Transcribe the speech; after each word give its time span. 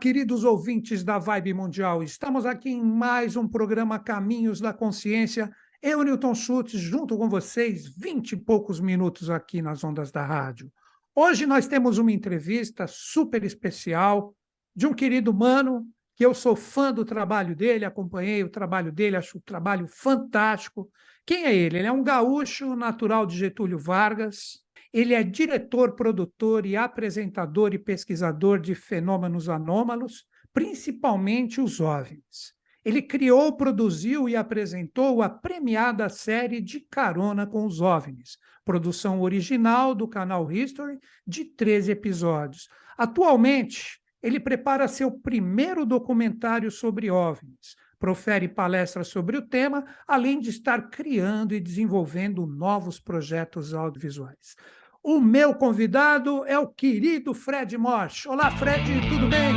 queridos 0.00 0.44
ouvintes 0.44 1.04
da 1.04 1.18
Vibe 1.18 1.52
Mundial. 1.52 2.02
Estamos 2.02 2.46
aqui 2.46 2.70
em 2.70 2.82
mais 2.82 3.36
um 3.36 3.46
programa 3.46 3.98
Caminhos 3.98 4.58
da 4.58 4.72
Consciência. 4.72 5.50
Eu, 5.82 6.02
Newton 6.02 6.34
Schultz, 6.34 6.72
junto 6.72 7.18
com 7.18 7.28
vocês, 7.28 7.86
vinte 7.86 8.32
e 8.32 8.36
poucos 8.36 8.80
minutos 8.80 9.28
aqui 9.28 9.60
nas 9.60 9.84
ondas 9.84 10.10
da 10.10 10.24
rádio. 10.24 10.72
Hoje 11.14 11.44
nós 11.44 11.66
temos 11.66 11.98
uma 11.98 12.10
entrevista 12.10 12.86
super 12.88 13.44
especial 13.44 14.34
de 14.74 14.86
um 14.86 14.94
querido 14.94 15.34
mano, 15.34 15.86
que 16.16 16.24
eu 16.24 16.32
sou 16.32 16.56
fã 16.56 16.90
do 16.90 17.04
trabalho 17.04 17.54
dele, 17.54 17.84
acompanhei 17.84 18.42
o 18.42 18.48
trabalho 18.48 18.90
dele, 18.90 19.16
acho 19.16 19.36
o 19.36 19.42
trabalho 19.42 19.86
fantástico. 19.86 20.88
Quem 21.26 21.44
é 21.44 21.54
ele? 21.54 21.76
Ele 21.76 21.86
é 21.86 21.92
um 21.92 22.02
gaúcho 22.02 22.74
natural 22.74 23.26
de 23.26 23.36
Getúlio 23.36 23.78
Vargas, 23.78 24.60
ele 24.92 25.14
é 25.14 25.22
diretor, 25.22 25.94
produtor 25.94 26.66
e 26.66 26.76
apresentador 26.76 27.72
e 27.72 27.78
pesquisador 27.78 28.58
de 28.58 28.74
fenômenos 28.74 29.48
anômalos, 29.48 30.24
principalmente 30.52 31.60
os 31.60 31.80
OVNIs. 31.80 32.54
Ele 32.84 33.02
criou, 33.02 33.56
produziu 33.56 34.28
e 34.28 34.34
apresentou 34.34 35.22
a 35.22 35.28
premiada 35.28 36.08
série 36.08 36.60
De 36.60 36.80
Carona 36.80 37.46
com 37.46 37.66
os 37.66 37.80
OVNIs, 37.80 38.38
produção 38.64 39.20
original 39.20 39.94
do 39.94 40.08
canal 40.08 40.50
History, 40.50 40.98
de 41.26 41.44
13 41.44 41.92
episódios. 41.92 42.68
Atualmente, 42.96 44.00
ele 44.22 44.40
prepara 44.40 44.88
seu 44.88 45.10
primeiro 45.10 45.86
documentário 45.86 46.70
sobre 46.70 47.10
OVNIs, 47.10 47.76
profere 47.98 48.48
palestras 48.48 49.08
sobre 49.08 49.36
o 49.36 49.46
tema, 49.46 49.84
além 50.08 50.40
de 50.40 50.50
estar 50.50 50.88
criando 50.88 51.54
e 51.54 51.60
desenvolvendo 51.60 52.46
novos 52.46 52.98
projetos 52.98 53.74
audiovisuais. 53.74 54.56
O 55.02 55.18
meu 55.18 55.54
convidado 55.54 56.44
é 56.44 56.58
o 56.58 56.68
querido 56.68 57.32
Fred 57.32 57.76
Morsch. 57.78 58.26
Olá, 58.26 58.50
Fred, 58.50 58.84
tudo 59.08 59.28
bem? 59.30 59.54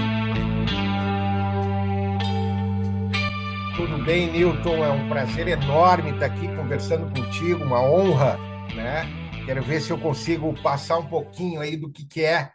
Tudo 3.76 4.06
bem, 4.06 4.32
Newton. 4.32 4.86
É 4.86 4.90
um 4.90 5.10
prazer 5.10 5.50
enorme 5.50 6.12
estar 6.12 6.28
aqui 6.28 6.48
conversando 6.56 7.14
contigo, 7.14 7.62
uma 7.62 7.84
honra, 7.84 8.38
né? 8.74 9.04
Quero 9.46 9.62
ver 9.62 9.82
se 9.82 9.92
eu 9.92 10.00
consigo 10.00 10.54
passar 10.64 10.98
um 11.00 11.10
pouquinho 11.10 11.60
aí 11.60 11.76
do 11.76 11.92
que, 11.92 12.06
que 12.06 12.24
é 12.24 12.50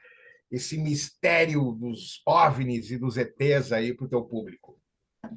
esse 0.51 0.79
mistério 0.79 1.73
dos 1.73 2.23
OVNIs 2.27 2.91
e 2.91 2.97
dos 2.97 3.19
ETs 3.19 3.71
aí 3.71 3.95
para 3.95 4.07
o 4.07 4.09
teu 4.09 4.23
público. 4.23 4.79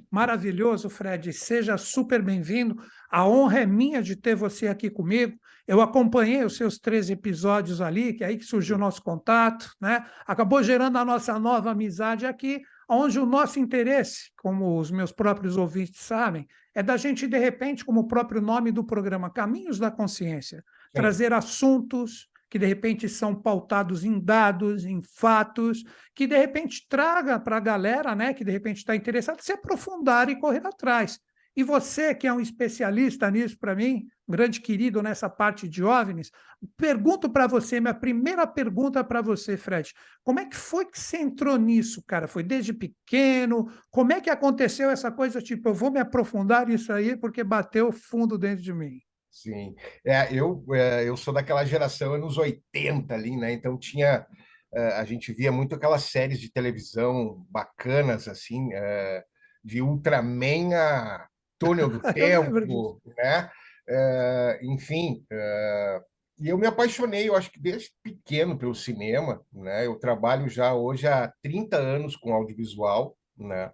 Maravilhoso, 0.10 0.90
Fred. 0.90 1.34
Seja 1.34 1.78
super 1.78 2.22
bem-vindo. 2.22 2.82
A 3.10 3.28
honra 3.28 3.60
é 3.60 3.66
minha 3.66 4.02
de 4.02 4.16
ter 4.16 4.36
você 4.36 4.68
aqui 4.68 4.90
comigo. 4.90 5.38
Eu 5.68 5.82
acompanhei 5.82 6.44
os 6.44 6.58
seus 6.58 6.78
três 6.78 7.10
episódios 7.10 7.82
ali, 7.82 8.14
que 8.14 8.24
é 8.24 8.28
aí 8.28 8.38
que 8.38 8.46
surgiu 8.46 8.76
o 8.76 8.80
nosso 8.80 9.02
contato, 9.02 9.74
né? 9.80 10.06
Acabou 10.26 10.62
gerando 10.64 10.98
a 10.98 11.06
nossa 11.06 11.38
nova 11.40 11.72
amizade 11.72 12.26
aqui, 12.26 12.62
onde 12.90 13.20
o 13.20 13.26
nosso 13.26 13.60
interesse, 13.60 14.32
como 14.36 14.78
os 14.78 14.92
meus 14.92 15.12
próprios 15.12 15.58
ouvintes 15.58 16.02
sabem, 16.02 16.48
é 16.74 16.82
da 16.82 16.98
gente, 16.98 17.28
de 17.28 17.38
repente, 17.38 17.86
como 17.86 18.02
o 18.02 18.08
próprio 18.08 18.42
nome 18.42 18.72
do 18.72 18.84
programa, 18.84 19.30
Caminhos 19.30 19.80
da 19.80 19.92
Consciência, 19.92 20.58
Sim. 20.58 20.92
trazer 20.94 21.34
assuntos 21.34 22.30
que 22.50 22.60
de 22.60 22.66
repente 22.66 23.08
são 23.08 23.34
pautados 23.34 24.04
em 24.04 24.20
dados, 24.20 24.84
em 24.84 25.02
fatos, 25.02 25.86
que 26.14 26.28
de 26.28 26.38
repente 26.38 26.86
traga 26.90 27.40
para 27.40 27.56
a 27.56 27.62
galera, 27.62 28.14
né, 28.14 28.34
que 28.34 28.44
de 28.44 28.52
repente 28.52 28.78
está 28.80 28.94
interessada, 28.94 29.42
se 29.42 29.54
aprofundar 29.54 30.30
e 30.30 30.38
correr 30.38 30.66
atrás. 30.68 31.18
E 31.56 31.64
você, 31.64 32.16
que 32.16 32.28
é 32.28 32.34
um 32.34 32.40
especialista 32.40 33.30
nisso 33.30 33.58
para 33.60 33.76
mim, 33.76 34.08
grande 34.28 34.62
querido 34.62 35.02
nessa 35.04 35.30
parte 35.30 35.68
de 35.68 35.84
OVNIs, 35.84 36.32
pergunto 36.78 37.30
para 37.30 37.48
você, 37.48 37.80
minha 37.80 37.94
primeira 37.94 38.48
pergunta 38.48 39.04
para 39.04 39.22
você, 39.22 39.58
Fred, 39.58 39.94
como 40.24 40.40
é 40.40 40.46
que 40.46 40.56
foi 40.56 40.86
que 40.86 41.00
você 41.00 41.18
entrou 41.18 41.58
nisso, 41.58 42.02
cara? 42.08 42.28
Foi 42.28 42.42
desde 42.42 42.74
pequeno? 42.74 43.72
Como 43.90 44.14
é 44.14 44.22
que 44.22 44.30
aconteceu 44.30 44.90
essa 44.90 45.12
coisa, 45.12 45.42
tipo, 45.42 45.70
eu 45.70 45.74
vou 45.74 45.92
me 45.92 46.00
aprofundar 46.00 46.68
nisso 46.68 46.94
aí 46.94 47.18
porque 47.18 47.44
bateu 47.44 47.92
fundo 47.92 48.38
dentro 48.38 48.64
de 48.64 48.74
mim? 48.74 49.00
Sim, 49.30 49.76
é, 50.06 50.34
eu, 50.34 50.64
é, 50.74 51.08
eu 51.08 51.16
sou 51.16 51.34
daquela 51.34 51.64
geração 51.66 52.14
anos 52.14 52.38
80 52.38 53.14
ali, 53.14 53.36
né? 53.38 53.54
Então 53.54 53.78
tinha 53.78 54.26
é, 54.74 54.88
a 54.94 55.04
gente 55.04 55.34
via 55.34 55.52
muito 55.52 55.76
aquelas 55.76 56.04
séries 56.04 56.40
de 56.40 56.52
televisão 56.52 57.46
bacanas 57.50 58.28
assim, 58.28 58.70
é, 58.74 59.24
de 59.64 59.82
Ultraman 59.82 60.74
a 60.74 61.28
Túnel 61.66 61.90
do 61.90 62.02
Tempo, 62.14 63.02
né? 63.18 63.50
É, 63.88 64.60
enfim, 64.64 65.26
é, 65.32 66.02
e 66.40 66.50
eu 66.50 66.58
me 66.58 66.66
apaixonei, 66.66 67.30
eu 67.30 67.36
acho 67.36 67.52
que 67.52 67.60
desde 67.60 67.92
pequeno 68.04 68.58
pelo 68.58 68.74
cinema, 68.74 69.42
né? 69.54 69.86
Eu 69.86 70.00
trabalho 70.00 70.50
já 70.50 70.74
hoje 70.74 71.08
há 71.08 71.32
30 71.42 71.78
anos 71.78 72.16
com 72.16 72.34
audiovisual, 72.34 73.16
né? 73.38 73.72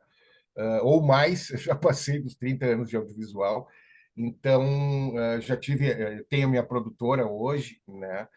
ou 0.82 1.04
mais, 1.04 1.50
eu 1.52 1.58
já 1.58 1.76
passei 1.76 2.20
dos 2.20 2.36
30 2.36 2.66
anos 2.66 2.90
de 2.90 2.98
audiovisual. 2.98 3.68
Então, 4.18 5.14
eh, 5.16 5.42
já 5.42 5.56
tive, 5.56 5.92
eh, 5.92 6.24
tenho 6.28 6.50
minha 6.50 6.64
produtora 6.64 7.28
hoje, 7.28 7.80
né? 7.88 8.28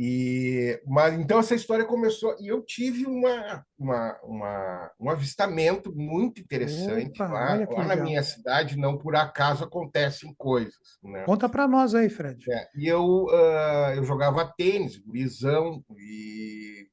E, 0.00 0.80
mas 0.86 1.18
então 1.18 1.40
essa 1.40 1.56
história 1.56 1.84
começou 1.84 2.36
e 2.38 2.46
eu 2.46 2.62
tive 2.62 3.04
uma, 3.04 3.66
uma, 3.76 4.16
uma 4.22 4.92
um 5.00 5.10
avistamento 5.10 5.92
muito 5.92 6.40
interessante 6.40 7.20
Opa, 7.20 7.32
lá, 7.32 7.66
lá 7.68 7.84
na 7.84 7.96
minha 7.96 8.22
cidade. 8.22 8.78
Não 8.78 8.96
por 8.96 9.16
acaso 9.16 9.64
acontecem 9.64 10.32
coisas. 10.38 11.00
Né? 11.02 11.24
Conta 11.24 11.48
para 11.48 11.66
nós 11.66 11.96
aí, 11.96 12.08
Fred. 12.08 12.48
É, 12.48 12.68
e 12.76 12.86
eu, 12.86 13.24
uh, 13.24 13.94
eu 13.96 14.04
jogava 14.04 14.46
tênis, 14.56 14.96
gurizão, 14.96 15.82
e 15.96 16.86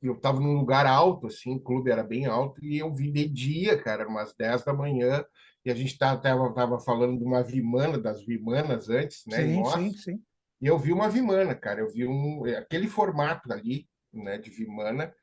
eu 0.00 0.14
estava 0.14 0.40
num 0.40 0.54
lugar 0.54 0.86
alto, 0.86 1.26
assim, 1.26 1.54
o 1.56 1.60
clube 1.60 1.90
era 1.90 2.02
bem 2.02 2.24
alto, 2.24 2.64
e 2.64 2.78
eu 2.78 2.94
vi 2.94 3.12
de 3.12 3.28
dia, 3.28 3.76
cara, 3.76 4.08
umas 4.08 4.32
10 4.32 4.64
da 4.64 4.72
manhã, 4.72 5.22
e 5.66 5.70
a 5.70 5.74
gente 5.74 5.92
estava 5.92 6.18
tava 6.54 6.78
falando 6.80 7.18
de 7.18 7.24
uma 7.24 7.42
vimana, 7.42 7.98
das 7.98 8.24
vimanas 8.24 8.88
antes, 8.88 9.24
né? 9.26 9.36
Sim, 9.36 9.64
sim, 9.66 9.92
sim. 9.98 10.22
E 10.60 10.66
eu 10.66 10.78
vi 10.78 10.92
uma 10.92 11.08
vimana, 11.08 11.54
cara, 11.54 11.80
eu 11.80 11.88
vi 11.88 12.06
um, 12.06 12.44
aquele 12.56 12.88
formato 12.88 13.52
ali, 13.52 13.88
né, 14.12 14.38
de 14.38 14.50
vimana, 14.50 15.14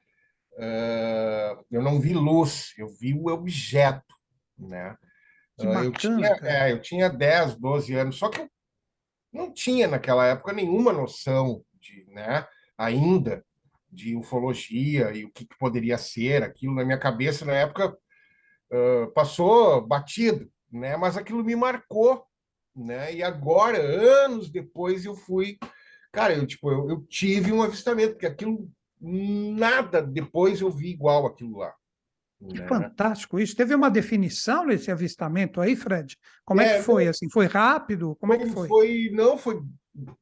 uh, 0.54 1.66
eu 1.70 1.82
não 1.82 2.00
vi 2.00 2.14
luz, 2.14 2.74
eu 2.78 2.88
vi 2.88 3.14
o 3.14 3.28
objeto, 3.28 4.16
né? 4.58 4.98
Que 5.58 5.66
bacana, 5.66 5.86
eu, 5.86 5.92
tinha, 5.92 6.28
é, 6.44 6.72
eu 6.72 6.82
tinha 6.82 7.10
10, 7.10 7.56
12 7.58 7.94
anos, 7.96 8.18
só 8.18 8.30
que 8.30 8.42
eu 8.42 8.50
não 9.32 9.54
tinha 9.54 9.88
naquela 9.88 10.26
época 10.26 10.54
nenhuma 10.54 10.94
noção 10.94 11.64
de, 11.82 12.06
né, 12.10 12.48
ainda, 12.78 13.44
de 13.92 14.16
ufologia 14.16 15.12
e 15.12 15.24
o 15.24 15.32
que, 15.32 15.46
que 15.46 15.58
poderia 15.58 15.98
ser 15.98 16.44
aquilo. 16.44 16.76
Na 16.76 16.84
minha 16.84 16.98
cabeça, 17.00 17.46
na 17.46 17.54
época, 17.54 17.98
uh, 18.72 19.12
passou 19.14 19.86
batido, 19.86 20.52
né? 20.72 20.98
Mas 20.98 21.16
aquilo 21.16 21.44
me 21.44 21.56
marcou, 21.56 22.26
né? 22.76 23.14
E 23.14 23.24
agora, 23.24 23.80
anos 23.80 24.50
depois, 24.50 25.06
eu 25.06 25.16
fui, 25.16 25.58
cara, 26.12 26.34
eu 26.34 26.46
tipo, 26.46 26.72
eu, 26.72 26.90
eu 26.90 27.02
tive 27.08 27.52
um 27.52 27.62
avistamento, 27.62 28.14
porque 28.14 28.26
aquilo 28.26 28.70
nada 29.00 30.02
depois 30.02 30.62
eu 30.62 30.70
vi 30.70 30.90
igual 30.90 31.26
aquilo 31.26 31.58
lá. 31.60 31.74
Que 32.50 32.60
né? 32.60 32.68
fantástico 32.68 33.40
isso. 33.40 33.56
Teve 33.56 33.74
uma 33.74 33.90
definição 33.90 34.66
nesse 34.66 34.92
avistamento 34.92 35.62
aí, 35.62 35.76
Fred? 35.76 36.18
Como 36.44 36.62
é, 36.62 36.66
é 36.66 36.78
que 36.78 36.84
foi? 36.84 37.08
Assim, 37.08 37.30
foi 37.30 37.48
rápido? 37.48 38.16
Como 38.20 38.34
é 38.34 38.38
que 38.38 38.48
foi? 38.48 38.68
foi 38.68 39.10
não, 39.14 39.38
foi 39.38 39.62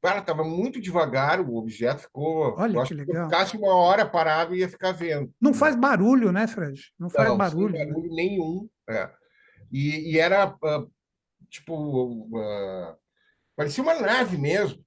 Cara, 0.01 0.19
estava 0.19 0.43
muito 0.43 0.79
devagar 0.79 1.41
o 1.41 1.55
objeto, 1.55 2.03
ficou. 2.03 2.55
Olha 2.57 2.83
que 2.83 2.93
legal. 2.93 3.23
Se 3.23 3.31
ficasse 3.31 3.57
uma 3.57 3.73
hora 3.73 4.05
parado, 4.05 4.55
ia 4.55 4.69
ficar 4.69 4.91
vendo. 4.91 5.33
Não 5.41 5.51
faz 5.51 5.75
barulho, 5.75 6.31
né, 6.31 6.45
Fred? 6.45 6.79
Não 6.99 7.09
faz 7.09 7.27
não, 7.27 7.37
barulho. 7.37 7.75
Sem 7.75 7.87
barulho 7.87 8.13
nenhum. 8.13 8.69
É. 8.87 9.09
E, 9.71 10.13
e, 10.13 10.19
era 10.19 10.49
uh, 10.49 10.91
tipo. 11.53 12.27
Uh, 12.27 12.97
parecia 13.55 13.83
uma 13.83 13.99
nave 13.99 14.37
mesmo, 14.37 14.83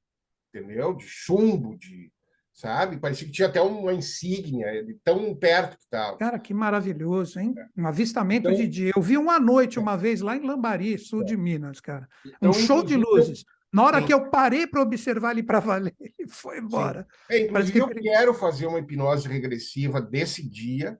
entendeu? 0.52 0.94
De 0.94 1.06
chumbo, 1.06 1.78
de. 1.78 2.12
Sabe? 2.52 2.98
Parecia 2.98 3.26
que 3.26 3.32
tinha 3.34 3.48
até 3.48 3.60
uma 3.60 3.92
insígnia, 3.92 4.82
de 4.82 4.94
tão 5.04 5.34
perto 5.34 5.76
que 5.76 5.82
estava. 5.82 6.16
Cara, 6.16 6.38
que 6.38 6.54
maravilhoso, 6.54 7.38
hein? 7.38 7.54
É. 7.56 7.80
Um 7.80 7.86
avistamento 7.86 8.48
então, 8.48 8.58
de 8.58 8.66
dia. 8.66 8.92
Eu 8.96 9.02
vi 9.02 9.18
uma 9.18 9.38
noite, 9.38 9.78
uma 9.78 9.94
vez, 9.94 10.22
lá 10.22 10.34
em 10.34 10.46
Lambari, 10.46 10.98
sul 10.98 11.20
é. 11.20 11.24
de 11.24 11.36
Minas, 11.36 11.80
cara. 11.80 12.08
Então, 12.24 12.50
um 12.50 12.54
show 12.54 12.82
de 12.82 12.96
luzes. 12.96 13.44
Na 13.70 13.84
hora 13.84 14.00
Sim. 14.00 14.06
que 14.06 14.14
eu 14.14 14.30
parei 14.30 14.66
para 14.66 14.80
observar 14.80 15.32
ele 15.32 15.42
para 15.42 15.60
valer, 15.60 15.94
ele 16.00 16.28
foi 16.30 16.58
embora. 16.58 17.06
É, 17.28 17.40
inclusive, 17.40 17.72
que... 17.72 17.78
eu 17.78 17.88
quero 17.90 18.32
fazer 18.32 18.66
uma 18.66 18.78
hipnose 18.78 19.28
regressiva 19.28 20.00
desse 20.00 20.42
dia, 20.48 20.98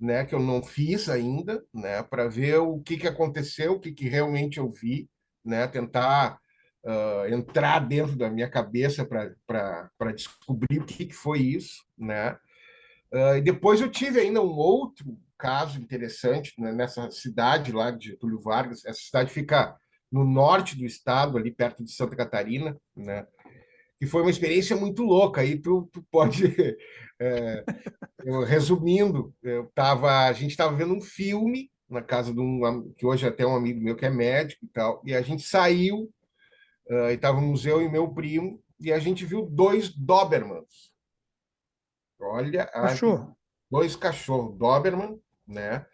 né, 0.00 0.24
que 0.24 0.34
eu 0.34 0.40
não 0.40 0.62
fiz 0.62 1.08
ainda, 1.08 1.64
né, 1.74 2.02
para 2.02 2.28
ver 2.28 2.58
o 2.58 2.80
que, 2.80 2.96
que 2.96 3.08
aconteceu, 3.08 3.72
o 3.72 3.80
que, 3.80 3.92
que 3.92 4.08
realmente 4.08 4.58
eu 4.58 4.70
vi, 4.70 5.08
né, 5.44 5.66
tentar 5.66 6.38
uh, 6.84 7.32
entrar 7.32 7.80
dentro 7.80 8.16
da 8.16 8.30
minha 8.30 8.48
cabeça 8.48 9.04
para 9.04 10.12
descobrir 10.14 10.80
o 10.80 10.84
que, 10.84 11.06
que 11.06 11.14
foi 11.14 11.40
isso, 11.40 11.84
né. 11.96 12.36
Uh, 13.12 13.36
e 13.38 13.40
depois 13.40 13.80
eu 13.80 13.90
tive 13.90 14.20
ainda 14.20 14.40
um 14.40 14.54
outro 14.56 15.18
caso 15.38 15.80
interessante 15.80 16.52
né, 16.58 16.72
nessa 16.72 17.10
cidade 17.10 17.72
lá 17.72 17.90
de 17.90 18.08
Getúlio 18.08 18.40
Vargas. 18.40 18.84
Essa 18.84 19.00
cidade 19.00 19.30
fica 19.30 19.76
no 20.10 20.24
norte 20.24 20.76
do 20.76 20.84
estado, 20.84 21.38
ali 21.38 21.50
perto 21.50 21.84
de 21.84 21.92
Santa 21.92 22.16
Catarina, 22.16 22.76
né? 22.96 23.26
Que 23.98 24.06
foi 24.06 24.22
uma 24.22 24.30
experiência 24.30 24.76
muito 24.76 25.02
louca. 25.02 25.40
Aí 25.40 25.58
tu, 25.58 25.88
tu 25.92 26.02
pode, 26.10 26.54
é, 27.20 27.64
eu, 28.24 28.44
resumindo, 28.44 29.34
eu 29.42 29.70
tava, 29.74 30.26
a 30.26 30.32
gente 30.32 30.52
estava 30.52 30.76
vendo 30.76 30.94
um 30.94 31.00
filme 31.00 31.70
na 31.88 32.02
casa 32.02 32.32
de 32.32 32.40
um 32.40 32.92
que 32.96 33.06
hoje 33.06 33.24
é 33.24 33.28
até 33.28 33.46
um 33.46 33.56
amigo 33.56 33.80
meu 33.80 33.96
que 33.96 34.04
é 34.04 34.10
médico 34.10 34.64
e 34.64 34.68
tal, 34.68 35.02
e 35.04 35.14
a 35.14 35.22
gente 35.22 35.42
saiu 35.42 36.12
uh, 36.90 37.08
e 37.10 37.14
estávamos 37.14 37.64
eu 37.64 37.80
e 37.80 37.88
meu 37.88 38.12
primo 38.12 38.62
e 38.78 38.92
a 38.92 38.98
gente 38.98 39.24
viu 39.24 39.46
dois 39.46 39.88
Dobermans. 39.88 40.92
Olha, 42.20 42.66
cachorro. 42.66 43.36
dois 43.70 43.96
cachorros 43.96 44.56
Doberman, 44.58 45.20
né? 45.46 45.86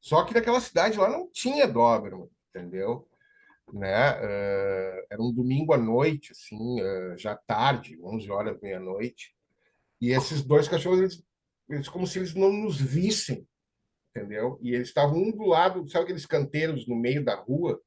Só 0.00 0.24
que 0.24 0.32
naquela 0.32 0.60
cidade 0.60 0.98
lá 0.98 1.10
não 1.10 1.28
tinha 1.30 1.66
Doberman, 1.66 2.28
entendeu? 2.48 3.09
Né? 3.72 4.12
Uh, 4.12 5.06
era 5.10 5.22
um 5.22 5.32
domingo 5.32 5.72
à 5.72 5.78
noite, 5.78 6.32
assim, 6.32 6.80
uh, 6.80 7.16
já 7.16 7.36
tarde, 7.36 7.98
11 8.02 8.30
horas, 8.30 8.60
meia-noite. 8.60 9.34
E 10.00 10.10
esses 10.10 10.42
dois 10.42 10.68
cachorros, 10.68 10.98
eles, 10.98 11.24
eles, 11.68 11.88
como 11.88 12.06
se 12.06 12.18
eles 12.18 12.34
não 12.34 12.52
nos 12.52 12.80
vissem, 12.80 13.46
entendeu? 14.10 14.58
E 14.60 14.74
eles 14.74 14.88
estavam 14.88 15.18
um 15.18 15.30
do 15.30 15.44
lado, 15.44 15.88
sabe 15.88 16.04
aqueles 16.04 16.26
canteiros 16.26 16.86
no 16.86 16.96
meio 16.96 17.24
da 17.24 17.36
rua? 17.36 17.80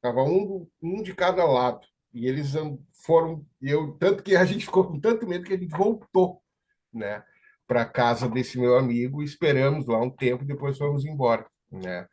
Tava 0.00 0.22
um, 0.22 0.68
um 0.80 1.02
de 1.02 1.14
cada 1.14 1.44
lado. 1.44 1.86
E 2.12 2.26
eles 2.26 2.54
foram, 3.04 3.44
eu 3.60 3.92
tanto 3.92 4.22
que 4.22 4.36
a 4.36 4.44
gente 4.44 4.64
ficou 4.64 4.84
com 4.84 5.00
tanto 5.00 5.26
medo 5.26 5.44
que 5.44 5.54
a 5.54 5.58
gente 5.58 5.76
voltou, 5.76 6.42
né, 6.92 7.22
para 7.66 7.84
casa 7.84 8.28
desse 8.28 8.58
meu 8.58 8.76
amigo, 8.76 9.22
esperamos 9.22 9.86
lá 9.86 10.00
um 10.00 10.10
tempo, 10.10 10.44
depois 10.44 10.78
fomos 10.78 11.04
embora, 11.04 11.46
né? 11.70 12.08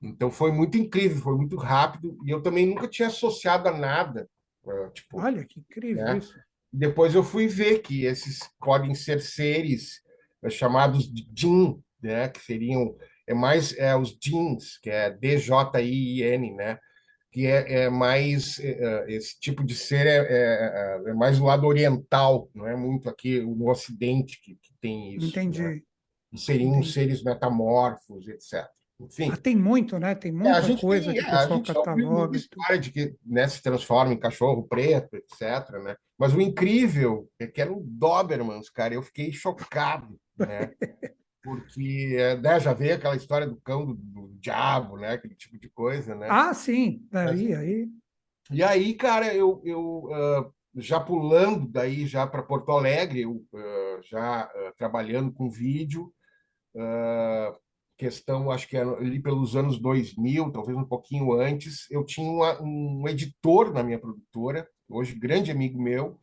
Então 0.00 0.30
foi 0.30 0.52
muito 0.52 0.76
incrível, 0.76 1.22
foi 1.22 1.36
muito 1.36 1.56
rápido 1.56 2.18
e 2.24 2.30
eu 2.30 2.42
também 2.42 2.66
nunca 2.66 2.86
tinha 2.86 3.08
associado 3.08 3.68
a 3.68 3.76
nada, 3.76 4.28
tipo. 4.92 5.20
Olha 5.20 5.44
que 5.44 5.60
incrível 5.60 6.04
né? 6.04 6.18
isso. 6.18 6.38
Depois 6.72 7.14
eu 7.14 7.22
fui 7.22 7.46
ver 7.46 7.78
que 7.80 8.04
esses 8.04 8.38
podem 8.60 8.94
ser 8.94 9.20
seres 9.20 10.02
é, 10.42 10.50
chamados 10.50 11.10
de 11.10 11.26
Jin, 11.34 11.80
né, 12.02 12.28
que 12.28 12.40
seriam 12.40 12.94
é 13.26 13.34
mais 13.34 13.76
é, 13.76 13.96
os 13.96 14.16
jeans, 14.16 14.78
que 14.78 14.88
é 14.88 15.10
D 15.10 15.38
J 15.38 15.82
I 15.82 16.22
N, 16.22 16.54
né? 16.54 16.78
que 17.32 17.46
é, 17.46 17.82
é 17.82 17.90
mais 17.90 18.58
é, 18.60 18.70
é, 18.70 19.12
esse 19.12 19.38
tipo 19.38 19.62
de 19.62 19.74
ser 19.74 20.06
é, 20.06 20.26
é, 20.26 21.02
é, 21.10 21.12
mais 21.12 21.38
do 21.38 21.44
lado 21.44 21.66
oriental, 21.66 22.48
não 22.54 22.66
é 22.66 22.74
muito 22.74 23.10
aqui 23.10 23.40
no 23.40 23.68
Ocidente 23.68 24.40
que, 24.40 24.54
que 24.54 24.72
tem 24.80 25.16
isso. 25.16 25.26
Entendi. 25.26 25.62
Né? 25.62 25.80
seriam 26.34 26.76
Entendi. 26.76 26.92
seres 26.92 27.22
metamorfos, 27.22 28.26
etc. 28.28 28.66
Enfim. 28.98 29.30
Ah, 29.30 29.36
tem 29.36 29.54
muito, 29.54 29.98
né? 29.98 30.14
Tem 30.14 30.32
muita 30.32 30.72
é, 30.72 30.76
coisa 30.76 31.12
tem, 31.12 31.22
que 31.22 31.28
o 31.28 31.30
pessoal 31.30 31.62
cataloga. 31.62 32.36
história 32.36 32.78
de 32.78 32.90
que 32.90 33.14
né, 33.24 33.46
se 33.46 33.62
transforma 33.62 34.12
em 34.12 34.18
cachorro 34.18 34.66
preto, 34.66 35.16
etc. 35.16 35.70
Né? 35.82 35.96
Mas 36.18 36.34
o 36.34 36.40
incrível 36.40 37.28
é 37.38 37.46
que 37.46 37.60
eram 37.60 37.82
Dobermans, 37.84 38.70
cara. 38.70 38.94
Eu 38.94 39.02
fiquei 39.02 39.32
chocado, 39.32 40.18
né? 40.38 40.72
porque 41.46 42.16
né, 42.42 42.58
já 42.58 42.72
veio 42.72 42.96
aquela 42.96 43.14
história 43.14 43.46
do 43.46 43.56
cão 43.60 43.86
do, 43.86 43.94
do, 43.94 44.34
diabo, 44.40 44.96
né? 44.96 45.12
Aquele 45.12 45.34
tipo 45.34 45.58
de 45.58 45.68
coisa, 45.68 46.14
né? 46.14 46.26
Ah, 46.28 46.52
sim, 46.52 47.06
daí, 47.10 47.50
Mas, 47.50 47.58
aí. 47.58 47.88
E 48.50 48.62
aí, 48.62 48.94
cara, 48.94 49.32
eu, 49.32 49.60
eu 49.64 50.04
uh, 50.06 50.52
já 50.74 50.98
pulando 50.98 51.68
daí 51.68 52.06
já 52.06 52.26
para 52.26 52.42
Porto 52.42 52.72
Alegre, 52.72 53.22
eu, 53.22 53.44
uh, 53.52 54.02
já 54.02 54.46
uh, 54.46 54.72
trabalhando 54.76 55.32
com 55.32 55.50
vídeo, 55.50 56.12
questão, 57.96 58.50
acho 58.50 58.68
que 58.68 58.76
ali 58.76 59.20
pelos 59.20 59.56
anos 59.56 59.80
2000, 59.80 60.52
talvez 60.52 60.76
um 60.76 60.84
pouquinho 60.84 61.32
antes, 61.32 61.90
eu 61.90 62.04
tinha 62.04 62.30
uma, 62.30 62.62
um 62.62 63.08
editor 63.08 63.72
na 63.72 63.82
minha 63.82 63.98
produtora, 63.98 64.68
hoje 64.88 65.14
grande 65.14 65.50
amigo 65.50 65.80
meu, 65.80 66.20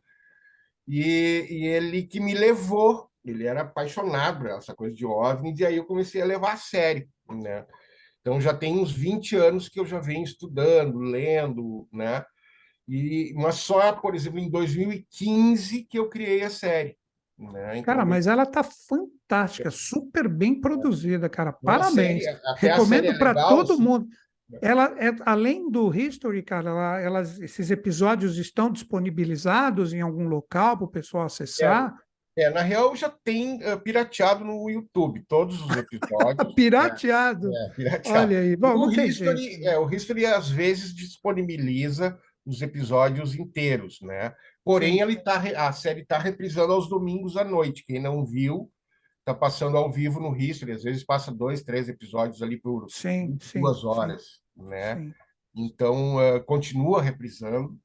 e, 0.86 1.46
e 1.50 1.66
ele 1.66 2.02
que 2.04 2.20
me 2.20 2.34
levou 2.34 3.08
ele 3.24 3.46
era 3.46 3.62
apaixonado 3.62 4.40
por 4.40 4.50
essa 4.50 4.74
coisa 4.74 4.94
de 4.94 5.06
OVNIs, 5.06 5.58
e 5.58 5.64
aí 5.64 5.76
eu 5.76 5.86
comecei 5.86 6.20
a 6.20 6.26
levar 6.26 6.52
a 6.52 6.56
sério, 6.58 7.08
né? 7.28 7.66
Então 8.20 8.40
já 8.40 8.54
tem 8.54 8.78
uns 8.78 8.92
20 8.92 9.36
anos 9.36 9.68
que 9.68 9.80
eu 9.80 9.86
já 9.86 9.98
venho 9.98 10.24
estudando, 10.24 10.98
lendo, 10.98 11.88
né? 11.92 12.24
E, 12.86 13.32
mas 13.34 13.56
só, 13.56 13.92
por 13.92 14.14
exemplo, 14.14 14.38
em 14.38 14.50
2015 14.50 15.84
que 15.84 15.98
eu 15.98 16.08
criei 16.08 16.42
a 16.42 16.50
série. 16.50 16.96
Né? 17.38 17.78
Então, 17.78 17.82
cara, 17.82 18.04
mas 18.04 18.26
ela 18.26 18.46
tá 18.46 18.62
fantástica, 18.62 19.70
super 19.70 20.28
bem 20.28 20.60
produzida, 20.60 21.28
cara. 21.28 21.52
Parabéns. 21.52 22.24
Série, 22.24 22.38
Recomendo 22.58 23.06
é 23.06 23.18
para 23.18 23.34
todo 23.34 23.74
assim. 23.74 23.82
mundo. 23.82 24.06
Ela 24.62 24.94
é 24.98 25.10
além 25.24 25.70
do 25.70 25.92
History, 25.92 26.42
cara, 26.42 26.70
ela, 26.70 27.00
elas, 27.00 27.40
esses 27.40 27.70
episódios 27.70 28.38
estão 28.38 28.70
disponibilizados 28.70 29.92
em 29.92 30.00
algum 30.00 30.28
local 30.28 30.76
para 30.76 30.84
o 30.84 30.90
pessoal 30.90 31.24
acessar. 31.24 31.94
É. 32.00 32.04
É, 32.36 32.50
na 32.50 32.62
real 32.62 32.96
já 32.96 33.08
tem 33.08 33.62
uh, 33.62 33.78
pirateado 33.78 34.44
no 34.44 34.68
YouTube, 34.68 35.24
todos 35.28 35.64
os 35.64 35.76
episódios. 35.76 36.34
pirateado? 36.54 37.48
É, 37.54 37.66
é, 37.66 37.70
pirateado. 37.70 38.18
Olha 38.18 38.38
aí, 38.40 38.56
bom, 38.56 38.74
o 38.74 38.90
History, 38.90 39.64
é, 39.64 39.78
o 39.78 39.88
History 39.88 40.26
às 40.26 40.50
vezes 40.50 40.92
disponibiliza 40.92 42.18
os 42.44 42.60
episódios 42.62 43.34
inteiros, 43.34 44.00
né? 44.02 44.34
Porém, 44.64 45.00
ele 45.00 45.16
tá, 45.16 45.42
a 45.56 45.72
série 45.72 46.02
está 46.02 46.18
reprisando 46.18 46.72
aos 46.72 46.88
domingos 46.88 47.36
à 47.36 47.44
noite. 47.44 47.84
Quem 47.84 48.00
não 48.00 48.24
viu, 48.24 48.70
está 49.20 49.34
passando 49.34 49.76
ao 49.76 49.90
vivo 49.90 50.20
no 50.20 50.36
History. 50.36 50.72
Às 50.72 50.82
vezes 50.82 51.04
passa 51.04 51.32
dois, 51.32 51.62
três 51.62 51.88
episódios 51.88 52.42
ali 52.42 52.58
por 52.58 52.86
sim, 52.90 53.38
duas 53.56 53.80
sim, 53.80 53.86
horas, 53.86 54.22
sim, 54.22 54.64
né? 54.64 55.12
Então, 55.54 56.16
uh, 56.16 56.42
continua 56.44 57.00
reprisando. 57.00 57.78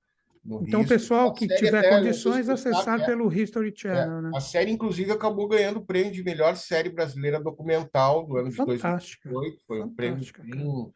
Então, 0.62 0.82
o 0.82 0.88
pessoal 0.88 1.34
que 1.34 1.48
tiver 1.48 1.80
até, 1.80 1.90
condições, 1.90 2.50
acessar 2.50 3.02
é, 3.02 3.06
pelo 3.06 3.32
History 3.32 3.74
Channel. 3.76 4.18
É, 4.18 4.22
né? 4.22 4.32
A 4.34 4.40
série, 4.40 4.72
inclusive, 4.72 5.12
acabou 5.12 5.48
ganhando 5.48 5.78
o 5.78 5.86
prêmio 5.86 6.12
de 6.12 6.24
melhor 6.24 6.56
série 6.56 6.90
brasileira 6.90 7.40
documental 7.40 8.26
do 8.26 8.38
ano 8.38 8.52
Fantástica. 8.52 9.30
de 9.30 9.36
2008. 9.36 9.64
Foi 9.68 9.82
um 9.82 9.94
prêmio 9.94 10.26
bem, 10.42 10.94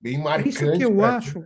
bem 0.00 0.18
marcante. 0.18 0.48
Isso 0.48 0.72
que 0.72 0.84
eu 0.84 1.04
acho, 1.04 1.44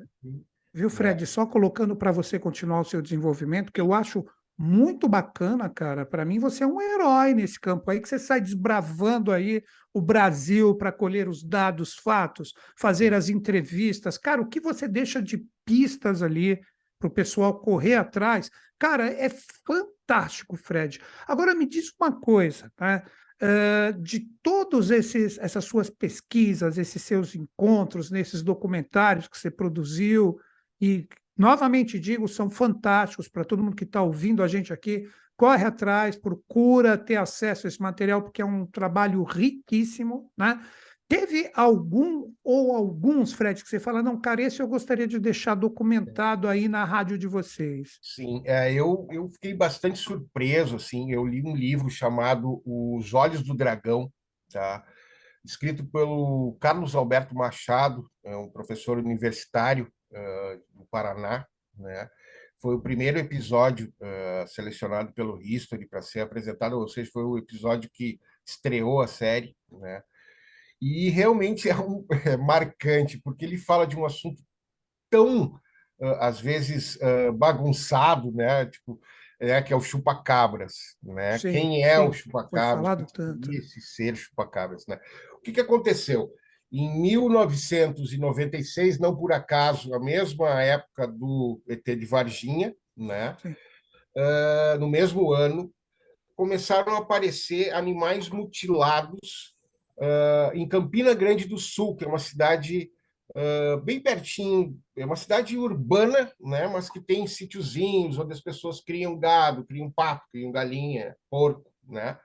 viu, 0.73 0.91
Fred? 0.91 1.23
É. 1.23 1.27
Só 1.27 1.47
colocando 1.47 1.97
para 1.97 2.13
você 2.13 2.39
continuar 2.39 2.81
o 2.81 2.85
seu 2.85 3.01
desenvolvimento, 3.03 3.73
que 3.73 3.81
eu 3.81 3.93
acho 3.93 4.25
muito 4.59 5.09
bacana, 5.09 5.69
cara. 5.71 6.05
Para 6.05 6.25
mim, 6.25 6.39
você 6.39 6.65
é 6.65 6.67
um 6.67 6.81
herói 6.81 7.33
nesse 7.33 7.59
campo 7.59 7.91
aí, 7.91 8.01
que 8.01 8.09
você 8.09 8.19
sai 8.19 8.41
desbravando 8.41 9.33
aí 9.33 9.63
o 9.93 10.03
Brasil 10.03 10.75
para 10.75 10.93
colher 10.93 11.29
os 11.29 11.43
dados, 11.43 11.95
fatos, 11.95 12.53
fazer 12.77 13.15
as 13.15 13.29
entrevistas. 13.29 14.19
Cara, 14.19 14.43
o 14.43 14.47
que 14.47 14.61
você 14.61 14.87
deixa 14.87 15.23
de 15.23 15.45
pistas 15.65 16.23
ali 16.23 16.61
para 17.01 17.09
o 17.09 17.11
pessoal 17.11 17.59
correr 17.59 17.95
atrás. 17.95 18.51
Cara, 18.79 19.07
é 19.07 19.31
fantástico, 19.67 20.57
Fred. 20.57 21.01
Agora 21.27 21.55
me 21.55 21.67
diz 21.67 21.91
uma 21.99 22.13
coisa, 22.13 22.71
tá? 22.77 23.03
Uh, 23.43 23.99
de 24.03 24.29
todos 24.43 24.91
esses 24.91 25.39
essas 25.39 25.65
suas 25.65 25.89
pesquisas, 25.89 26.77
esses 26.77 27.03
seus 27.03 27.35
encontros, 27.35 28.11
nesses 28.11 28.43
documentários 28.43 29.27
que 29.27 29.39
você 29.39 29.51
produziu 29.51 30.39
e 30.81 31.07
novamente 31.37 31.99
digo 31.99 32.27
são 32.29 32.51
fantásticos 32.51 33.29
para 33.29 33.45
todo 33.45 33.63
mundo 33.63 33.77
que 33.77 33.85
está 33.85 34.03
ouvindo 34.03 34.43
a 34.43 34.49
gente 34.49 34.73
aqui. 34.73 35.09
Corre 35.37 35.65
atrás, 35.65 36.17
procura 36.17 36.99
ter 36.99 37.17
acesso 37.17 37.67
a 37.67 37.69
esse 37.69 37.81
material 37.81 38.23
porque 38.23 38.43
é 38.43 38.45
um 38.45 38.67
trabalho 38.67 39.23
riquíssimo, 39.23 40.31
né? 40.37 40.61
Teve 41.09 41.51
algum 41.55 42.29
ou 42.45 42.77
alguns, 42.77 43.33
Fred, 43.33 43.65
que 43.65 43.69
você 43.69 43.81
fala, 43.81 44.01
não, 44.01 44.21
cara, 44.21 44.43
esse 44.43 44.63
eu 44.63 44.69
gostaria 44.69 45.09
de 45.09 45.19
deixar 45.19 45.57
documentado 45.57 46.47
aí 46.47 46.69
na 46.69 46.85
rádio 46.85 47.19
de 47.19 47.27
vocês. 47.27 47.99
Sim, 48.01 48.43
é, 48.47 48.73
eu, 48.73 49.09
eu 49.11 49.29
fiquei 49.29 49.53
bastante 49.53 49.99
surpreso, 49.99 50.77
assim, 50.77 51.11
eu 51.11 51.27
li 51.27 51.43
um 51.43 51.57
livro 51.57 51.91
chamado 51.91 52.63
Os 52.65 53.13
Olhos 53.13 53.43
do 53.43 53.57
Dragão, 53.57 54.09
tá? 54.53 54.85
escrito 55.45 55.85
pelo 55.85 56.57
Carlos 56.61 56.95
Alberto 56.95 57.35
Machado, 57.35 58.09
é 58.25 58.37
um 58.37 58.49
professor 58.49 58.99
universitário 58.99 59.91
uh, 60.13 60.63
Paraná, 60.91 61.47
né? 61.77 62.09
Foi 62.61 62.75
o 62.75 62.81
primeiro 62.81 63.19
episódio 63.19 63.93
uh, 64.01 64.47
selecionado 64.47 65.13
pelo 65.15 65.41
History 65.41 65.87
para 65.89 66.03
ser 66.03 66.21
apresentado, 66.21 66.79
ou 66.79 66.87
seja, 66.89 67.11
foi 67.11 67.25
o 67.25 67.39
episódio 67.39 67.91
que 67.91 68.21
estreou 68.45 69.01
a 69.01 69.07
série, 69.07 69.57
né? 69.71 70.03
E 70.81 71.09
realmente 71.11 71.69
é, 71.69 71.77
um, 71.77 72.07
é 72.27 72.37
marcante, 72.37 73.19
porque 73.19 73.45
ele 73.45 73.57
fala 73.57 73.87
de 73.87 73.97
um 73.97 74.05
assunto 74.05 74.43
tão, 75.11 75.59
às 76.19 76.41
vezes, 76.41 76.99
bagunçado, 77.35 78.31
né? 78.33 78.67
Tipo, 78.67 79.01
é, 79.41 79.63
que 79.63 79.73
é 79.73 79.77
o 79.77 79.81
chupacabras, 79.81 80.97
né? 81.03 81.39
Sim, 81.39 81.53
Quem 81.53 81.85
é 81.85 81.97
sim, 81.97 82.09
o 82.09 82.13
chupacabras? 82.13 82.83
Esse 83.51 83.81
ser 83.81 84.15
chupacabras, 84.15 84.87
né? 84.87 85.01
O 85.35 85.41
que, 85.41 85.51
que 85.51 85.61
aconteceu? 85.61 86.31
Em 86.73 86.89
1996, 87.01 89.01
não 89.01 89.17
por 89.17 89.33
acaso, 89.33 89.93
a 89.93 89.99
mesma 89.99 90.63
época 90.63 91.09
do 91.09 91.61
ET 91.69 91.85
de 91.85 92.07
Varginha, 92.07 92.73
né? 92.97 93.37
Uh, 94.17 94.79
no 94.79 94.89
mesmo 94.89 95.33
ano, 95.33 95.75
começaram 96.37 96.95
a 96.95 96.99
aparecer 96.99 97.75
animais 97.75 98.29
mutilados 98.29 99.57
uh, 99.99 100.55
em 100.55 100.69
Campina 100.69 101.13
Grande 101.13 101.45
do 101.47 101.59
Sul, 101.59 101.97
que 101.97 102.05
é 102.05 102.09
uma 102.09 102.21
cidade 102.21 102.89
uh, 103.31 103.81
bem 103.81 104.01
pertinho. 104.01 104.81
É 104.97 105.05
uma 105.05 105.17
cidade 105.17 105.59
urbana, 105.59 106.33
né? 106.41 106.69
mas 106.69 106.89
que 106.89 107.01
tem 107.01 107.27
sítiozinhos 107.27 108.17
onde 108.19 108.33
as 108.33 108.41
pessoas 108.41 108.81
criam 108.81 109.19
gado, 109.19 109.65
criam 109.65 109.91
pato, 109.91 110.29
criam 110.31 110.53
galinha, 110.53 111.17
porco. 111.29 111.69
Né? 111.89 112.17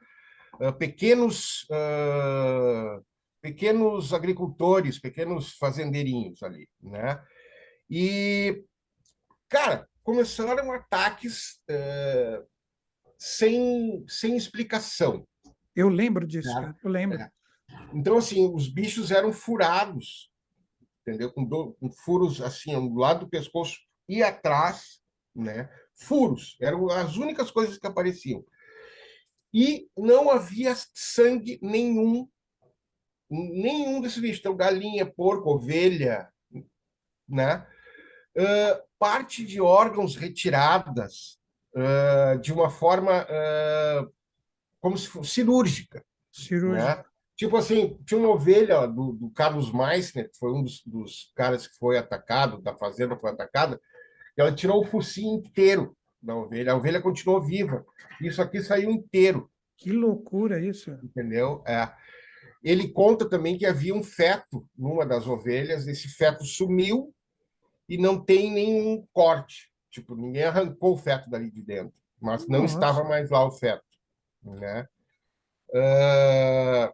Pequenos, 0.78 1.66
pequenos 3.46 4.12
agricultores, 4.12 4.98
pequenos 4.98 5.54
fazendeirinhos 5.54 6.42
ali. 6.42 6.68
Né? 6.82 7.24
E, 7.88 8.66
cara, 9.48 9.88
começaram 10.02 10.72
ataques 10.72 11.62
sem, 13.20 14.04
sem 14.08 14.36
explicação. 14.36 15.28
Eu 15.75 15.90
lembro 15.90 16.25
disso, 16.25 16.52
né? 16.60 16.74
Eu 16.84 16.90
lembro. 16.90 17.20
É. 17.20 17.30
Então, 17.94 18.18
assim, 18.18 18.52
os 18.52 18.68
bichos 18.68 19.12
eram 19.12 19.32
furados, 19.32 20.32
entendeu? 21.02 21.32
Com, 21.32 21.46
do, 21.46 21.74
com 21.74 21.92
furos 21.92 22.42
assim, 22.42 22.74
do 22.74 22.96
lado 22.96 23.25
do 23.25 23.30
pescoço 23.30 23.78
e 24.10 24.24
atrás, 24.24 25.00
né? 25.36 25.70
Furos, 25.94 26.58
eram 26.60 26.90
as 26.90 27.16
únicas 27.16 27.52
coisas 27.52 27.78
que 27.78 27.86
apareciam. 27.86 28.44
E 29.54 29.88
não 29.96 30.32
havia 30.32 30.74
sangue 30.96 31.60
nenhum, 31.62 32.28
nenhum 33.29 34.01
desses 34.01 34.20
bichos. 34.20 34.39
Então, 34.39 34.55
galinha, 34.55 35.05
porco, 35.05 35.50
ovelha, 35.50 36.29
né? 37.27 37.65
Uh, 38.38 38.84
parte 39.00 39.46
de 39.46 39.62
órgãos 39.62 40.15
retiradas 40.15 41.39
uh, 41.75 42.39
de 42.39 42.51
uma 42.51 42.70
forma 42.70 43.24
uh, 43.24 44.13
como 44.82 44.98
se 44.98 45.08
fosse 45.08 45.32
cirúrgica. 45.32 46.03
Cirúrgica. 46.32 46.98
Né? 46.98 47.05
Tipo 47.36 47.58
assim, 47.58 48.00
tinha 48.05 48.20
uma 48.20 48.29
ovelha 48.29 48.86
do, 48.86 49.12
do 49.12 49.29
Carlos 49.29 49.72
Meissner, 49.72 50.29
que 50.29 50.38
foi 50.38 50.53
um 50.53 50.63
dos, 50.63 50.82
dos, 50.86 51.32
caras 51.36 51.67
que 51.67 51.77
foi 51.77 51.98
atacado, 51.98 52.62
da 52.62 52.75
fazenda 52.75 53.17
foi 53.17 53.32
atacada, 53.32 53.79
ela 54.38 54.53
tirou 54.53 54.82
o 54.82 54.86
focinho 54.86 55.39
inteiro 55.39 55.98
da 56.22 56.36
ovelha. 56.36 56.72
A 56.72 56.75
ovelha 56.75 57.01
continuou 57.01 57.41
viva. 57.41 57.86
Isso 58.22 58.41
aqui 58.41 58.62
saiu 58.62 58.89
inteiro. 58.89 59.51
Que 59.77 59.91
loucura 59.91 60.60
isso. 60.60 60.91
Entendeu? 61.03 61.62
É. 61.67 61.91
Ele 62.65 62.88
conta 62.88 63.29
também 63.29 63.60
que 63.60 63.65
havia 63.67 63.93
um 63.93 64.01
feto 64.01 64.67
numa 64.75 65.05
das 65.05 65.27
ovelhas, 65.27 65.86
esse 65.86 66.07
feto 66.07 66.43
sumiu 66.43 67.13
e 67.88 67.95
não 67.95 68.19
tem 68.19 68.51
nenhum 68.51 69.05
corte. 69.13 69.72
Tipo, 69.91 70.15
ninguém 70.15 70.45
arrancou 70.45 70.93
o 70.93 70.98
feto 70.98 71.29
dali 71.29 71.51
de 71.51 71.62
dentro, 71.62 71.93
mas 72.19 72.48
não 72.48 72.63
Nossa. 72.63 72.74
estava 72.74 73.03
mais 73.03 73.29
lá 73.29 73.45
o 73.45 73.51
feto. 73.51 73.86
Né? 74.43 74.88
Uh, 75.69 76.91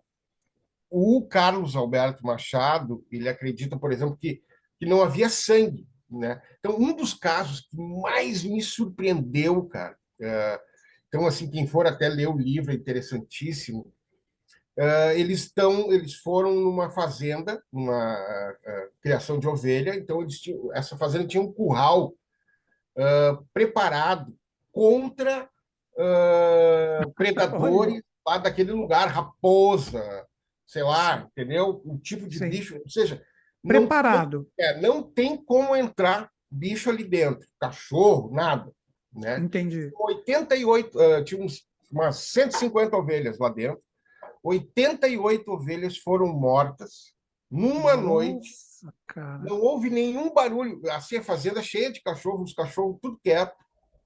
o 0.89 1.25
Carlos 1.25 1.73
Alberto 1.73 2.25
Machado, 2.25 3.05
ele 3.09 3.29
acredita, 3.29 3.79
por 3.79 3.93
exemplo, 3.93 4.17
que, 4.17 4.43
que 4.77 4.85
não 4.85 5.01
havia 5.01 5.29
sangue. 5.29 5.87
Né? 6.09 6.41
Então, 6.59 6.77
um 6.77 6.93
dos 6.93 7.13
casos 7.13 7.61
que 7.61 7.77
mais 7.77 8.43
me 8.43 8.61
surpreendeu, 8.61 9.63
cara, 9.67 9.97
uh, 10.19 10.71
então, 11.07 11.25
assim, 11.25 11.49
quem 11.49 11.65
for 11.65 11.87
até 11.87 12.09
ler 12.09 12.27
o 12.27 12.37
livro 12.37 12.73
é 12.73 12.75
interessantíssimo, 12.75 13.89
Uh, 14.77 15.11
eles 15.15 15.41
estão, 15.41 15.91
eles 15.91 16.15
foram 16.15 16.55
numa 16.55 16.89
fazenda, 16.89 17.61
numa 17.71 18.15
uh, 18.15 19.01
criação 19.01 19.37
de 19.37 19.47
ovelha. 19.47 19.95
Então 19.95 20.25
tinham, 20.25 20.73
essa 20.73 20.97
fazenda 20.97 21.27
tinha 21.27 21.43
um 21.43 21.51
curral 21.51 22.13
uh, 22.95 23.45
preparado 23.53 24.35
contra 24.71 25.49
predadores 27.15 28.01
lá 28.25 28.37
daquele 28.37 28.71
lugar, 28.71 29.07
raposa, 29.09 30.25
sei 30.65 30.83
lá, 30.83 31.27
entendeu? 31.29 31.81
Um 31.85 31.97
tipo 31.97 32.27
de 32.29 32.39
Sim. 32.39 32.49
bicho, 32.49 32.79
ou 32.81 32.89
seja, 32.89 33.21
preparado. 33.61 34.47
Não, 34.57 34.65
é, 34.65 34.81
não 34.81 35.03
tem 35.03 35.35
como 35.35 35.75
entrar 35.75 36.31
bicho 36.49 36.89
ali 36.89 37.03
dentro, 37.03 37.47
cachorro, 37.59 38.33
nada, 38.33 38.71
né? 39.13 39.37
Entendi. 39.37 39.91
88, 39.97 40.97
uh, 40.97 41.23
tinha 41.23 41.43
uns, 41.43 41.65
umas 41.91 42.17
150 42.17 42.95
ovelhas 42.95 43.37
lá 43.37 43.49
dentro. 43.49 43.81
88 44.43 45.51
ovelhas 45.51 45.98
foram 45.98 46.27
mortas 46.27 47.13
numa 47.50 47.95
Nossa, 47.95 48.01
noite. 48.01 48.50
Cara. 49.07 49.39
Não 49.39 49.60
houve 49.60 49.89
nenhum 49.89 50.33
barulho. 50.33 50.81
Assim, 50.91 51.17
a 51.17 51.24
fazenda 51.24 51.62
cheia 51.62 51.91
de 51.91 52.01
cachorros, 52.01 52.50
os 52.50 52.55
cachorros 52.55 52.98
tudo 53.01 53.19
quieto, 53.24 53.55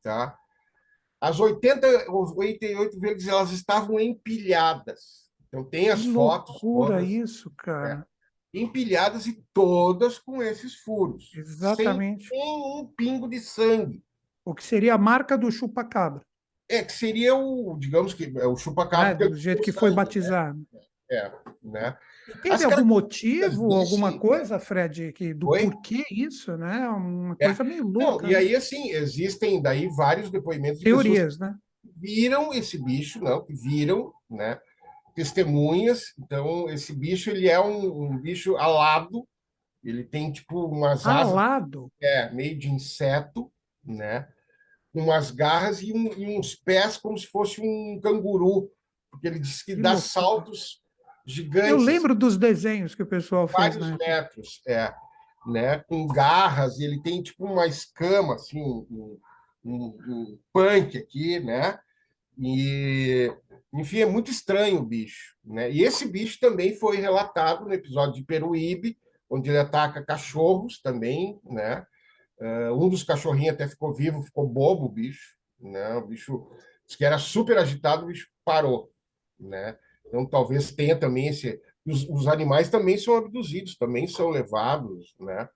tá? 0.03 0.37
As 1.21 1.39
80, 1.39 2.11
88 2.11 2.97
ovelhas, 2.97 3.27
elas 3.27 3.51
estavam 3.51 3.99
empilhadas. 3.99 5.29
Então 5.47 5.63
tem 5.63 5.89
as 5.89 6.01
que 6.01 6.13
fotos. 6.13 6.61
Loucura 6.61 6.97
todas, 6.97 7.09
isso, 7.09 7.51
cara. 7.57 8.05
É, 8.53 8.59
empilhadas 8.59 9.25
e 9.27 9.41
todas 9.53 10.19
com 10.19 10.41
esses 10.43 10.75
furos. 10.75 11.31
Exatamente. 11.35 12.27
Sem 12.27 12.41
um 12.41 12.85
pingo 12.97 13.29
de 13.29 13.39
sangue. 13.39 14.03
O 14.43 14.53
que 14.53 14.63
seria 14.63 14.95
a 14.95 14.97
marca 14.97 15.37
do 15.37 15.49
chupa-cabra. 15.51 16.25
É, 16.69 16.83
que 16.83 16.93
seria 16.93 17.35
o, 17.35 17.77
digamos 17.79 18.13
que, 18.13 18.33
é 18.37 18.47
o 18.47 18.55
chupa-cabra. 18.55 19.25
É, 19.25 19.29
do 19.29 19.35
jeito 19.35 19.61
que 19.61 19.71
foi 19.71 19.91
batizado. 19.91 20.57
Né? 20.71 20.79
É, 21.11 21.31
né? 21.63 21.97
Teve 22.41 22.63
algum 22.63 22.85
motivo, 22.85 23.71
alguma 23.71 24.17
coisa, 24.17 24.57
Fred, 24.59 25.13
que, 25.13 25.33
do 25.33 25.49
Oi? 25.49 25.69
porquê 25.69 26.03
isso, 26.09 26.57
né? 26.57 26.89
Uma 26.89 27.35
é. 27.39 27.45
coisa 27.45 27.61
é. 27.61 27.65
meio 27.65 27.87
louca. 27.87 28.23
Não, 28.23 28.31
e 28.31 28.33
né? 28.33 28.39
aí, 28.39 28.55
assim, 28.55 28.89
existem 28.89 29.61
daí 29.61 29.87
vários 29.87 30.31
depoimentos 30.31 30.79
de 30.79 30.85
Teorias, 30.85 31.37
né? 31.37 31.55
viram 31.95 32.53
esse 32.53 32.77
bicho, 32.77 33.21
não, 33.21 33.43
que 33.43 33.53
viram, 33.53 34.13
né? 34.29 34.59
Testemunhas. 35.15 36.13
Então, 36.19 36.69
esse 36.69 36.93
bicho, 36.93 37.29
ele 37.29 37.47
é 37.47 37.59
um, 37.59 38.03
um 38.03 38.17
bicho 38.17 38.57
alado, 38.57 39.25
ele 39.83 40.03
tem, 40.03 40.31
tipo, 40.31 40.65
umas 40.65 41.05
asas... 41.05 41.31
Alado? 41.31 41.91
É, 42.01 42.31
meio 42.31 42.57
de 42.57 42.69
inseto, 42.69 43.51
né? 43.83 44.27
Umas 44.99 45.31
garras 45.31 45.81
e, 45.81 45.91
um, 45.91 46.13
e, 46.13 46.37
uns 46.37 46.55
pés 46.55 46.97
como 46.97 47.17
se 47.17 47.27
fosse 47.27 47.61
um 47.61 47.99
canguru, 48.01 48.71
porque 49.11 49.27
ele 49.27 49.39
diz 49.39 49.61
que, 49.61 49.75
que 49.75 49.81
dá 49.81 49.93
loucura. 49.93 50.09
saltos 50.09 50.81
gigantes. 51.25 51.69
Eu 51.69 51.77
lembro 51.77 52.15
dos 52.15 52.37
desenhos 52.37 52.95
que 52.95 53.03
o 53.03 53.07
pessoal 53.07 53.47
fez. 53.47 53.75
Vários 53.75 53.89
né? 53.89 53.97
metros, 53.97 54.61
é. 54.67 54.93
Né? 55.45 55.79
Com 55.79 56.07
garras, 56.07 56.79
e 56.79 56.85
ele 56.85 57.01
tem 57.01 57.21
tipo 57.21 57.45
uma 57.45 57.67
escama, 57.67 58.35
assim, 58.35 58.61
um, 58.61 59.19
um, 59.63 59.97
um 60.07 60.39
punk 60.51 60.97
aqui, 60.97 61.39
né? 61.39 61.77
E, 62.37 63.31
enfim, 63.73 63.99
é 63.99 64.05
muito 64.05 64.31
estranho 64.31 64.79
o 64.79 64.85
bicho. 64.85 65.35
Né? 65.43 65.71
E 65.71 65.83
esse 65.83 66.07
bicho 66.07 66.39
também 66.39 66.75
foi 66.75 66.97
relatado 66.97 67.65
no 67.65 67.73
episódio 67.73 68.15
de 68.15 68.23
Peruíbe, 68.23 68.97
onde 69.29 69.49
ele 69.49 69.59
ataca 69.59 70.03
cachorros 70.03 70.81
também, 70.81 71.39
né? 71.43 71.85
Uh, 72.39 72.73
um 72.73 72.89
dos 72.89 73.03
cachorrinhos 73.03 73.53
até 73.53 73.67
ficou 73.67 73.93
vivo, 73.93 74.21
ficou 74.21 74.47
bobo 74.47 74.85
o 74.85 74.91
bicho, 74.91 75.35
né? 75.59 75.95
O 75.95 76.07
bicho 76.07 76.49
disse 76.85 76.97
que 76.97 77.05
era 77.05 77.17
super 77.17 77.57
agitado, 77.57 78.03
o 78.03 78.07
bicho 78.07 78.29
parou, 78.43 78.91
né? 79.39 79.77
Então 80.05 80.25
talvez 80.25 80.71
tenha 80.71 80.97
também 80.97 81.27
esse. 81.27 81.59
Os, 81.85 82.07
os 82.09 82.27
animais 82.27 82.69
também 82.69 82.97
são 82.97 83.15
abduzidos, 83.15 83.77
também 83.77 84.07
são 84.07 84.29
levados, 84.29 85.15
né? 85.19 85.47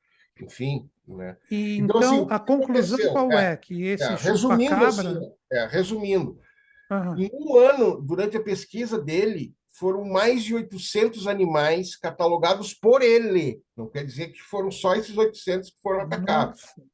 Enfim, 0.42 0.90
né? 1.08 1.36
E, 1.52 1.78
então, 1.78 1.98
então 1.98 2.14
assim, 2.14 2.28
a 2.30 2.40
conclusão 2.40 3.12
qual 3.12 3.32
é? 3.32 3.54
é? 3.54 3.58
Que 3.58 3.84
esse 3.84 4.04
é, 4.04 4.16
resumindo, 4.16 4.86
assim, 4.86 5.32
é, 5.52 5.66
resumindo, 5.68 6.40
uhum. 6.90 7.18
em 7.18 7.30
um 7.34 7.58
ano 7.58 8.02
durante 8.02 8.38
a 8.38 8.44
pesquisa 8.44 9.00
dele 9.00 9.54
foram 9.80 10.04
mais 10.04 10.44
de 10.44 10.54
800 10.54 11.26
animais 11.26 11.96
catalogados 11.96 12.74
por 12.74 13.02
ele. 13.02 13.62
Não 13.76 13.90
quer 13.90 14.06
dizer 14.06 14.34
que 14.34 14.42
foram 14.42 14.70
só 14.70 14.94
esses 14.96 15.18
800 15.18 15.70
que 15.70 15.82
foram 15.82 16.02
atacados. 16.02 16.62
Nossa. 16.62 16.90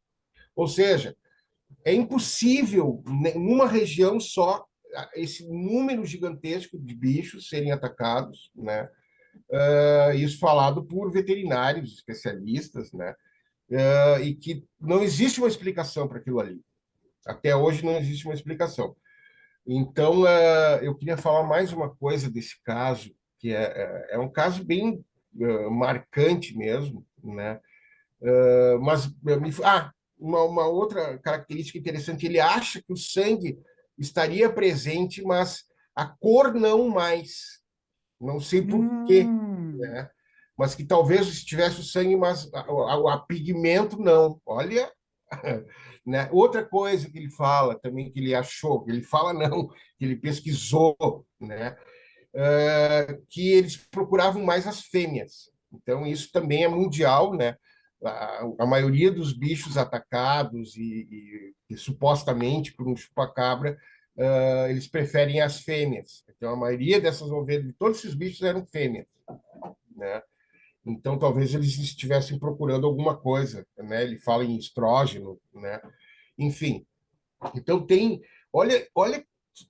Ou 0.55 0.67
seja, 0.67 1.17
é 1.83 1.93
impossível, 1.93 3.03
numa 3.35 3.67
região 3.67 4.19
só, 4.19 4.65
esse 5.15 5.45
número 5.47 6.05
gigantesco 6.05 6.79
de 6.79 6.95
bichos 6.95 7.49
serem 7.49 7.71
atacados, 7.71 8.51
né? 8.55 8.89
Uh, 9.49 10.15
isso 10.15 10.39
falado 10.39 10.85
por 10.85 11.11
veterinários, 11.11 11.93
especialistas, 11.93 12.93
né? 12.93 13.13
Uh, 13.69 14.23
e 14.23 14.35
que 14.35 14.63
não 14.79 15.03
existe 15.03 15.39
uma 15.39 15.49
explicação 15.49 16.07
para 16.07 16.19
aquilo 16.19 16.39
ali. 16.39 16.61
Até 17.25 17.55
hoje 17.55 17.83
não 17.83 17.97
existe 17.97 18.25
uma 18.25 18.33
explicação. 18.33 18.95
Então, 19.67 20.21
uh, 20.21 20.77
eu 20.81 20.93
queria 20.95 21.17
falar 21.17 21.43
mais 21.43 21.73
uma 21.73 21.89
coisa 21.89 22.29
desse 22.29 22.61
caso, 22.63 23.11
que 23.39 23.51
é, 23.51 23.63
é, 23.63 24.15
é 24.15 24.19
um 24.19 24.29
caso 24.29 24.63
bem 24.63 25.03
uh, 25.35 25.71
marcante 25.71 26.55
mesmo, 26.55 27.05
né? 27.23 27.59
Uh, 28.21 28.79
mas, 28.79 29.11
ah, 29.63 29.91
uma, 30.17 30.43
uma, 30.43 30.67
outra 30.67 31.17
característica 31.17 31.77
interessante, 31.79 32.25
ele 32.25 32.39
acha 32.39 32.81
que 32.81 32.93
o 32.93 32.97
sangue 32.97 33.57
estaria 33.97 34.51
presente, 34.51 35.23
mas 35.23 35.63
a 35.95 36.05
cor 36.05 36.53
não 36.53 36.87
mais. 36.89 37.59
Não 38.21 38.39
sei 38.39 38.61
por 38.61 38.79
hum. 38.79 39.77
né? 39.77 40.09
Mas 40.57 40.73
que 40.73 40.85
talvez 40.85 41.27
estivesse 41.27 41.81
o 41.81 41.83
sangue, 41.83 42.15
mas 42.15 42.49
a, 42.53 42.59
a, 42.61 43.13
a 43.15 43.19
pigmento 43.19 43.99
não. 43.99 44.39
Olha, 44.45 44.91
Né? 46.05 46.29
Outra 46.31 46.63
coisa 46.63 47.09
que 47.09 47.17
ele 47.17 47.31
fala 47.31 47.79
também, 47.79 48.11
que 48.11 48.19
ele 48.19 48.35
achou, 48.35 48.83
que 48.83 48.91
ele 48.91 49.01
fala 49.01 49.33
não, 49.33 49.67
que 49.97 50.05
ele 50.05 50.15
pesquisou, 50.15 50.95
né? 51.39 51.75
Uh, 52.31 53.25
que 53.27 53.51
eles 53.53 53.75
procuravam 53.75 54.43
mais 54.43 54.67
as 54.67 54.81
fêmeas. 54.81 55.49
Então, 55.73 56.05
isso 56.05 56.31
também 56.31 56.63
é 56.63 56.67
mundial, 56.67 57.33
né? 57.33 57.57
A, 58.03 58.43
a 58.59 58.65
maioria 58.67 59.11
dos 59.11 59.33
bichos 59.33 59.77
atacados 59.77 60.75
e, 60.75 61.07
e, 61.09 61.53
e 61.71 61.75
supostamente 61.75 62.71
por 62.73 62.87
um 62.87 62.95
chupacabra, 62.95 63.75
uh, 64.15 64.69
eles 64.69 64.87
preferem 64.87 65.41
as 65.41 65.61
fêmeas. 65.61 66.23
Então, 66.29 66.53
a 66.53 66.55
maioria 66.55 67.01
dessas 67.01 67.31
ovelhas, 67.31 67.65
de 67.65 67.73
todos 67.73 67.97
esses 67.97 68.13
bichos 68.13 68.43
eram 68.43 68.63
fêmeas, 68.63 69.07
né? 69.95 70.21
Então, 70.85 71.17
talvez 71.17 71.53
eles 71.53 71.77
estivessem 71.79 72.37
procurando 72.37 72.85
alguma 72.85 73.17
coisa, 73.17 73.65
né? 73.77 74.03
Ele 74.03 74.17
fala 74.17 74.45
em 74.45 74.55
estrógeno, 74.55 75.39
né? 75.53 75.81
Enfim. 76.37 76.85
Então, 77.55 77.85
tem... 77.85 78.21
Olha, 78.53 78.87
olha 78.93 79.25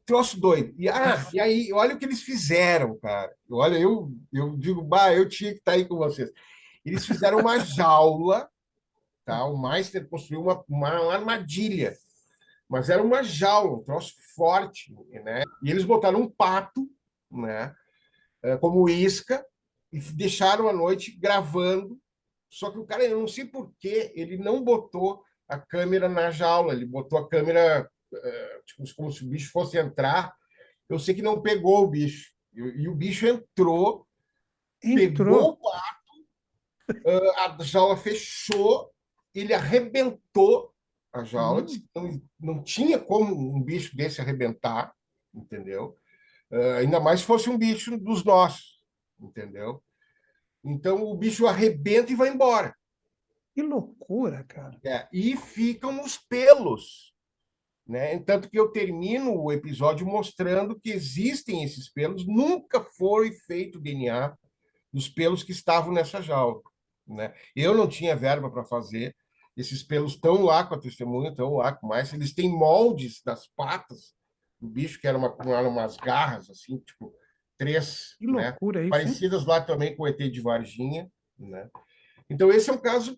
troço 0.05 0.39
doido. 0.39 0.73
E, 0.77 0.89
ah, 0.89 1.25
e 1.33 1.39
aí, 1.39 1.73
olha 1.73 1.95
o 1.95 1.99
que 1.99 2.05
eles 2.05 2.21
fizeram, 2.21 2.97
cara. 2.97 3.33
Olha, 3.49 3.77
eu, 3.77 4.11
eu 4.33 4.57
digo, 4.57 4.81
bah, 4.81 5.13
eu 5.13 5.27
tinha 5.29 5.51
que 5.51 5.59
estar 5.59 5.73
aí 5.73 5.85
com 5.85 5.97
vocês. 5.97 6.31
Eles 6.83 7.05
fizeram 7.05 7.39
uma 7.39 7.59
jaula, 7.63 8.49
tá? 9.23 9.45
O 9.45 9.57
Meister 9.57 10.07
construiu 10.07 10.41
uma, 10.41 10.63
uma 10.67 11.13
armadilha, 11.13 11.95
mas 12.67 12.89
era 12.89 13.03
uma 13.03 13.23
jaula, 13.23 13.77
um 13.77 13.83
troço 13.83 14.15
forte, 14.35 14.93
né? 15.23 15.43
E 15.63 15.69
eles 15.69 15.85
botaram 15.85 16.21
um 16.21 16.29
pato, 16.29 16.89
né? 17.31 17.75
Eh, 18.43 18.57
como 18.57 18.89
isca 18.89 19.45
e 19.95 19.99
deixaram 20.13 20.67
a 20.67 20.73
noite 20.73 21.11
gravando. 21.11 21.97
Só 22.49 22.69
que 22.69 22.77
o 22.77 22.85
cara, 22.85 23.05
eu 23.05 23.17
não 23.17 23.29
sei 23.29 23.45
por 23.45 23.73
que 23.79 24.11
ele 24.13 24.37
não 24.37 24.61
botou 24.61 25.23
a 25.47 25.57
câmera 25.57 26.09
na 26.09 26.31
jaula, 26.31 26.73
ele 26.73 26.85
botou 26.85 27.17
a 27.17 27.29
câmera 27.29 27.89
é, 28.13 28.61
tipo, 28.65 28.83
como 28.95 29.09
se 29.09 29.23
o 29.23 29.27
bicho 29.27 29.51
fosse 29.51 29.77
entrar. 29.77 30.35
Eu 30.89 30.99
sei 30.99 31.15
que 31.15 31.21
não 31.21 31.41
pegou 31.41 31.81
o 31.81 31.87
bicho. 31.87 32.33
E, 32.53 32.89
o 32.89 32.95
bicho 32.95 33.25
entrou, 33.25 34.05
entrou. 34.83 35.07
pegou 35.07 35.49
o 35.51 35.57
quarto, 35.57 37.59
a 37.59 37.63
jaula 37.63 37.95
fechou, 37.95 38.91
ele 39.33 39.53
arrebentou 39.53 40.73
a 41.13 41.23
jaula. 41.23 41.65
Hum. 41.95 41.95
Não, 41.95 42.21
não 42.55 42.63
tinha 42.63 42.99
como 42.99 43.33
um 43.33 43.61
bicho 43.61 43.95
desse 43.95 44.19
arrebentar, 44.19 44.93
entendeu? 45.33 45.97
Uh, 46.51 46.79
ainda 46.79 46.99
mais 46.99 47.21
se 47.21 47.25
fosse 47.25 47.49
um 47.49 47.57
bicho 47.57 47.97
dos 47.97 48.23
nossos, 48.23 48.74
entendeu? 49.19 49.83
Então 50.63 51.03
o 51.03 51.15
bicho 51.15 51.47
arrebenta 51.47 52.11
e 52.11 52.15
vai 52.15 52.29
embora. 52.29 52.75
Que 53.53 53.61
loucura, 53.61 54.43
cara. 54.43 54.77
É, 54.83 55.07
e 55.13 55.37
ficam 55.37 56.03
os 56.03 56.17
pelos 56.17 57.15
né? 57.87 58.17
Tanto 58.19 58.49
que 58.49 58.59
eu 58.59 58.71
termino 58.71 59.39
o 59.39 59.51
episódio 59.51 60.07
mostrando 60.07 60.79
que 60.79 60.89
existem 60.89 61.63
esses 61.63 61.87
pelos, 61.89 62.25
nunca 62.25 62.81
foi 62.81 63.31
feito 63.31 63.79
DNA 63.79 64.35
dos 64.91 65.07
pelos 65.07 65.43
que 65.43 65.51
estavam 65.51 65.93
nessa 65.93 66.21
jaula. 66.21 66.61
Né? 67.05 67.33
Eu 67.55 67.75
não 67.75 67.87
tinha 67.87 68.15
verba 68.15 68.49
para 68.49 68.63
fazer, 68.63 69.15
esses 69.55 69.83
pelos 69.83 70.13
estão 70.13 70.43
lá 70.43 70.63
com 70.63 70.73
a 70.73 70.79
testemunha, 70.79 71.29
estão 71.29 71.53
lá 71.53 71.73
com 71.73 71.87
mais. 71.87 72.11
Eles 72.11 72.33
têm 72.33 72.49
moldes 72.49 73.21
das 73.23 73.47
patas 73.47 74.15
do 74.59 74.67
bicho, 74.67 74.99
que 74.99 75.07
eram 75.07 75.19
uma, 75.19 75.61
umas 75.61 75.95
garras, 75.97 76.49
assim, 76.49 76.79
tipo, 76.79 77.13
três. 77.57 78.15
Que 78.17 78.27
né? 78.27 78.49
loucura 78.49 78.79
né? 78.79 78.85
isso, 78.85 78.91
Parecidas 78.91 79.45
lá 79.45 79.61
também 79.61 79.95
com 79.95 80.03
o 80.03 80.07
ET 80.07 80.17
de 80.17 80.41
Varginha. 80.41 81.09
Né? 81.37 81.69
Então, 82.29 82.51
esse 82.51 82.69
é 82.69 82.73
um 82.73 82.77
caso 82.77 83.17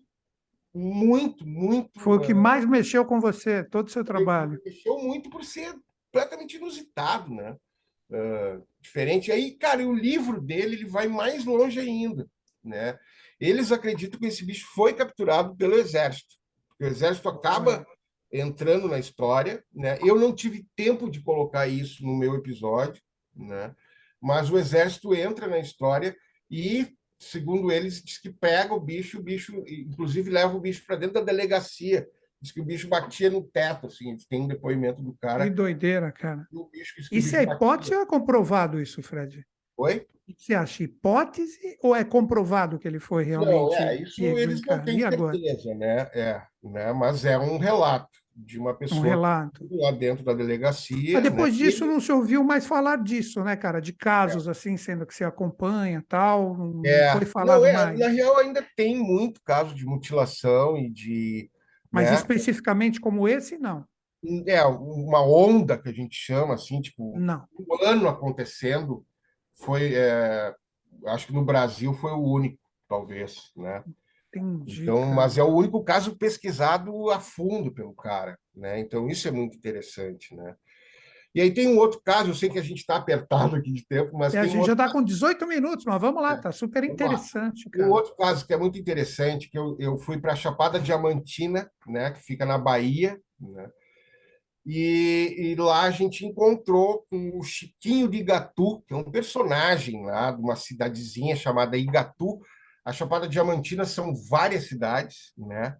muito, 0.74 1.46
muito. 1.46 1.98
Foi 2.00 2.18
o 2.18 2.20
que 2.20 2.34
mais 2.34 2.64
mexeu 2.64 3.04
com 3.04 3.20
você, 3.20 3.64
todo 3.64 3.88
o 3.88 3.90
seu 3.90 4.04
trabalho. 4.04 4.60
Mexeu 4.64 4.98
muito 4.98 5.30
por 5.30 5.44
ser 5.44 5.74
completamente 6.10 6.56
inusitado, 6.56 7.32
né? 7.32 7.56
Uh, 8.10 8.66
diferente. 8.80 9.30
Aí, 9.30 9.52
cara, 9.52 9.86
o 9.86 9.92
livro 9.92 10.40
dele 10.40 10.76
ele 10.76 10.86
vai 10.86 11.08
mais 11.08 11.44
longe 11.44 11.78
ainda, 11.78 12.26
né? 12.62 12.98
Eles 13.40 13.70
acreditam 13.70 14.18
que 14.18 14.26
esse 14.26 14.44
bicho 14.44 14.66
foi 14.74 14.92
capturado 14.94 15.54
pelo 15.56 15.74
exército. 15.74 16.36
O 16.80 16.84
exército 16.84 17.28
acaba 17.28 17.86
entrando 18.32 18.88
na 18.88 18.98
história, 18.98 19.64
né? 19.72 19.98
Eu 20.00 20.16
não 20.16 20.34
tive 20.34 20.66
tempo 20.74 21.10
de 21.10 21.20
colocar 21.20 21.66
isso 21.66 22.04
no 22.04 22.16
meu 22.16 22.34
episódio, 22.34 23.02
né? 23.34 23.74
Mas 24.20 24.50
o 24.50 24.58
exército 24.58 25.14
entra 25.14 25.46
na 25.46 25.58
história 25.58 26.16
e 26.50 26.96
segundo 27.18 27.70
eles, 27.70 28.02
diz 28.02 28.18
que 28.18 28.30
pega 28.30 28.72
o 28.72 28.80
bicho, 28.80 29.18
o 29.18 29.22
bicho, 29.22 29.62
inclusive 29.66 30.30
leva 30.30 30.56
o 30.56 30.60
bicho 30.60 30.84
para 30.86 30.96
dentro 30.96 31.14
da 31.14 31.32
delegacia. 31.32 32.08
Diz 32.40 32.52
que 32.52 32.60
o 32.60 32.64
bicho 32.64 32.88
batia 32.88 33.28
no 33.28 33.42
teto, 33.42 33.88
assim, 33.88 34.16
tem 34.30 34.42
um 34.42 34.46
depoimento 34.46 35.02
do 35.02 35.12
cara. 35.20 35.44
Que 35.44 35.50
doideira, 35.50 36.12
cara. 36.12 36.46
isso 37.10 37.36
é 37.36 37.42
hipótese 37.42 37.94
ou 37.94 38.02
é 38.02 38.06
comprovado 38.06 38.80
isso, 38.80 39.02
Fred? 39.02 39.44
Oi? 39.76 40.06
Você 40.36 40.54
acha 40.54 40.84
hipótese 40.84 41.78
ou 41.82 41.96
é 41.96 42.04
comprovado 42.04 42.78
que 42.78 42.86
ele 42.86 43.00
foi 43.00 43.24
realmente? 43.24 43.54
Não, 43.54 43.74
é, 43.74 44.02
isso 44.02 44.22
eles 44.22 44.60
não 44.60 44.84
têm 44.84 45.00
certeza, 45.00 45.74
né? 45.74 46.10
É, 46.12 46.42
né? 46.62 46.92
Mas 46.92 47.24
é 47.24 47.38
um 47.38 47.56
relato 47.56 48.10
de 48.38 48.58
uma 48.58 48.72
pessoa 48.72 49.00
um 49.00 49.04
relato. 49.04 49.66
lá 49.70 49.90
dentro 49.90 50.24
da 50.24 50.32
delegacia. 50.32 51.14
Mas 51.14 51.22
depois 51.22 51.52
né? 51.52 51.64
disso 51.64 51.84
não 51.84 52.00
se 52.00 52.12
ouviu 52.12 52.44
mais 52.44 52.66
falar 52.66 53.02
disso, 53.02 53.42
né, 53.42 53.56
cara? 53.56 53.80
De 53.80 53.92
casos 53.92 54.46
é. 54.46 54.52
assim, 54.52 54.76
sendo 54.76 55.04
que 55.04 55.14
se 55.14 55.24
acompanha 55.24 56.04
tal, 56.08 56.56
não 56.56 56.82
é. 56.84 57.12
foi 57.16 57.26
falado 57.26 57.60
não, 57.60 57.66
é, 57.66 57.72
mais. 57.72 57.98
Na 57.98 58.08
real, 58.08 58.38
ainda 58.38 58.64
tem 58.76 58.96
muito 58.96 59.42
caso 59.42 59.74
de 59.74 59.84
mutilação 59.84 60.76
e 60.76 60.88
de. 60.88 61.50
Mas 61.90 62.10
né? 62.10 62.16
especificamente 62.16 63.00
como 63.00 63.26
esse, 63.26 63.58
não. 63.58 63.84
É, 64.46 64.64
uma 64.64 65.22
onda 65.22 65.78
que 65.78 65.88
a 65.88 65.92
gente 65.92 66.16
chama, 66.16 66.54
assim, 66.54 66.80
tipo, 66.80 67.18
não. 67.18 67.44
um 67.58 67.84
ano 67.84 68.08
acontecendo, 68.08 69.04
foi. 69.52 69.94
É, 69.94 70.54
acho 71.06 71.26
que 71.26 71.32
no 71.32 71.44
Brasil 71.44 71.92
foi 71.94 72.12
o 72.12 72.22
único, 72.22 72.58
talvez, 72.88 73.50
né? 73.56 73.82
Entendi. 74.34 74.82
Então, 74.82 75.00
cara. 75.00 75.14
mas 75.14 75.38
é 75.38 75.42
o 75.42 75.54
único 75.54 75.82
caso 75.82 76.16
pesquisado 76.16 77.10
a 77.10 77.18
fundo 77.18 77.72
pelo 77.72 77.94
cara, 77.94 78.38
né? 78.54 78.78
Então 78.78 79.08
isso 79.08 79.26
é 79.26 79.30
muito 79.30 79.56
interessante, 79.56 80.34
né? 80.34 80.54
E 81.34 81.40
aí 81.40 81.52
tem 81.52 81.68
um 81.68 81.78
outro 81.78 82.00
caso, 82.02 82.30
eu 82.30 82.34
sei 82.34 82.48
que 82.48 82.58
a 82.58 82.62
gente 82.62 82.78
está 82.78 82.96
apertado 82.96 83.54
aqui 83.54 83.72
de 83.72 83.86
tempo, 83.86 84.16
mas. 84.16 84.34
É, 84.34 84.40
a 84.40 84.46
gente 84.46 84.62
um 84.62 84.64
já 84.64 84.72
está 84.72 84.90
com 84.90 85.02
18 85.02 85.46
minutos, 85.46 85.84
mas 85.84 86.00
vamos 86.00 86.22
lá, 86.22 86.34
está 86.34 86.48
é, 86.48 86.52
super 86.52 86.82
interessante. 86.84 87.68
Um 87.76 87.90
outro 87.90 88.16
caso 88.16 88.46
que 88.46 88.52
é 88.52 88.56
muito 88.56 88.78
interessante, 88.78 89.48
que 89.50 89.58
eu, 89.58 89.76
eu 89.78 89.96
fui 89.98 90.18
para 90.18 90.32
a 90.32 90.36
Chapada 90.36 90.80
Diamantina, 90.80 91.70
né, 91.86 92.10
que 92.10 92.20
fica 92.20 92.44
na 92.44 92.58
Bahia, 92.58 93.20
né? 93.40 93.68
E, 94.66 95.34
e, 95.38 95.54
lá 95.54 95.82
a 95.82 95.90
gente 95.90 96.26
encontrou 96.26 97.06
com 97.08 97.38
o 97.38 97.42
Chiquinho 97.42 98.08
de 98.08 98.18
Igatu, 98.18 98.82
que 98.86 98.92
é 98.92 98.96
um 98.96 99.10
personagem 99.10 100.04
lá 100.04 100.30
de 100.30 100.42
uma 100.42 100.56
cidadezinha 100.56 101.34
chamada 101.34 101.78
Igatu, 101.78 102.38
a 102.88 102.92
Chapada 102.92 103.28
Diamantina 103.28 103.84
são 103.84 104.14
várias 104.14 104.66
cidades, 104.66 105.34
né? 105.36 105.76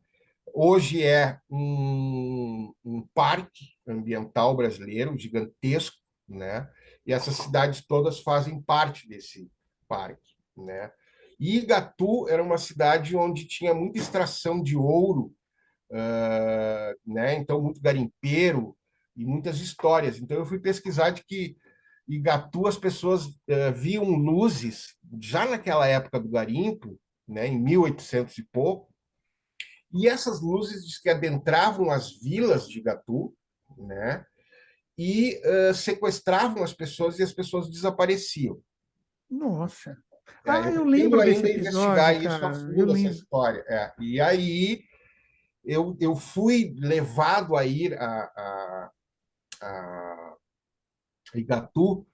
Hoje 0.53 1.03
é 1.03 1.39
um, 1.49 2.71
um 2.85 3.09
parque 3.15 3.65
ambiental 3.87 4.55
brasileiro 4.55 5.19
gigantesco, 5.19 5.97
né? 6.29 6.69
E 7.07 7.13
essas 7.15 7.37
cidades 7.37 7.81
todas 7.87 8.21
fazem 8.21 8.61
parte 8.61 9.09
desse 9.09 9.51
parque, 9.89 10.37
né? 10.55 10.93
E 11.41 11.57
Igatu 11.57 12.29
era 12.29 12.43
uma 12.43 12.59
cidade 12.59 13.17
onde 13.17 13.47
tinha 13.47 13.73
muita 13.73 13.99
extração 13.99 14.63
de 14.63 14.77
ouro, 14.77 15.35
uh, 15.91 17.11
né? 17.11 17.37
Então 17.37 17.63
muito 17.63 17.81
garimpeiro 17.81 18.77
e 19.17 19.25
muitas 19.25 19.61
histórias. 19.61 20.19
Então 20.19 20.37
eu 20.37 20.45
fui 20.45 20.59
pesquisar 20.59 21.09
de 21.09 21.25
que 21.25 21.57
Igatu 22.09 22.67
as 22.67 22.79
pessoas 22.79 23.27
uh, 23.27 23.73
viam 23.75 24.05
luzes 24.05 24.97
já 25.21 25.47
naquela 25.47 25.87
época 25.87 26.19
do 26.19 26.29
garimpo, 26.29 26.99
né, 27.27 27.47
em 27.47 27.61
1800 27.61 28.39
e 28.39 28.45
pouco, 28.45 28.89
e 29.93 30.09
essas 30.09 30.41
luzes 30.41 30.87
diz 30.87 31.01
que 31.01 31.11
adentravam 31.11 31.91
as 31.91 32.19
vilas 32.21 32.69
de 32.69 32.79
Igatu, 32.79 33.35
né, 33.77 34.25
e 34.97 35.41
uh, 35.45 35.75
sequestravam 35.75 36.63
as 36.63 36.73
pessoas 36.73 37.19
e 37.19 37.23
as 37.23 37.33
pessoas 37.33 37.71
desapareciam. 37.71 38.61
Nossa. 39.31 39.97
É, 40.45 40.51
ah, 40.51 40.61
eu, 40.71 40.77
eu 40.77 40.85
lembro 40.85 41.21
ainda 41.21 41.43
desse 41.43 41.59
investigar 41.59 42.15
episódio, 42.15 42.37
isso 42.37 42.47
a 42.47 42.55
fundo, 42.55 42.97
essa 42.97 43.09
história. 43.09 43.65
É. 43.69 43.93
E 44.01 44.21
aí 44.21 44.83
eu, 45.65 45.97
eu 46.01 46.17
fui 46.17 46.75
levado 46.79 47.57
a 47.57 47.65
ir 47.67 47.95
a, 47.99 48.23
a, 48.25 48.91
a 49.63 50.37
Igatu 51.35 52.07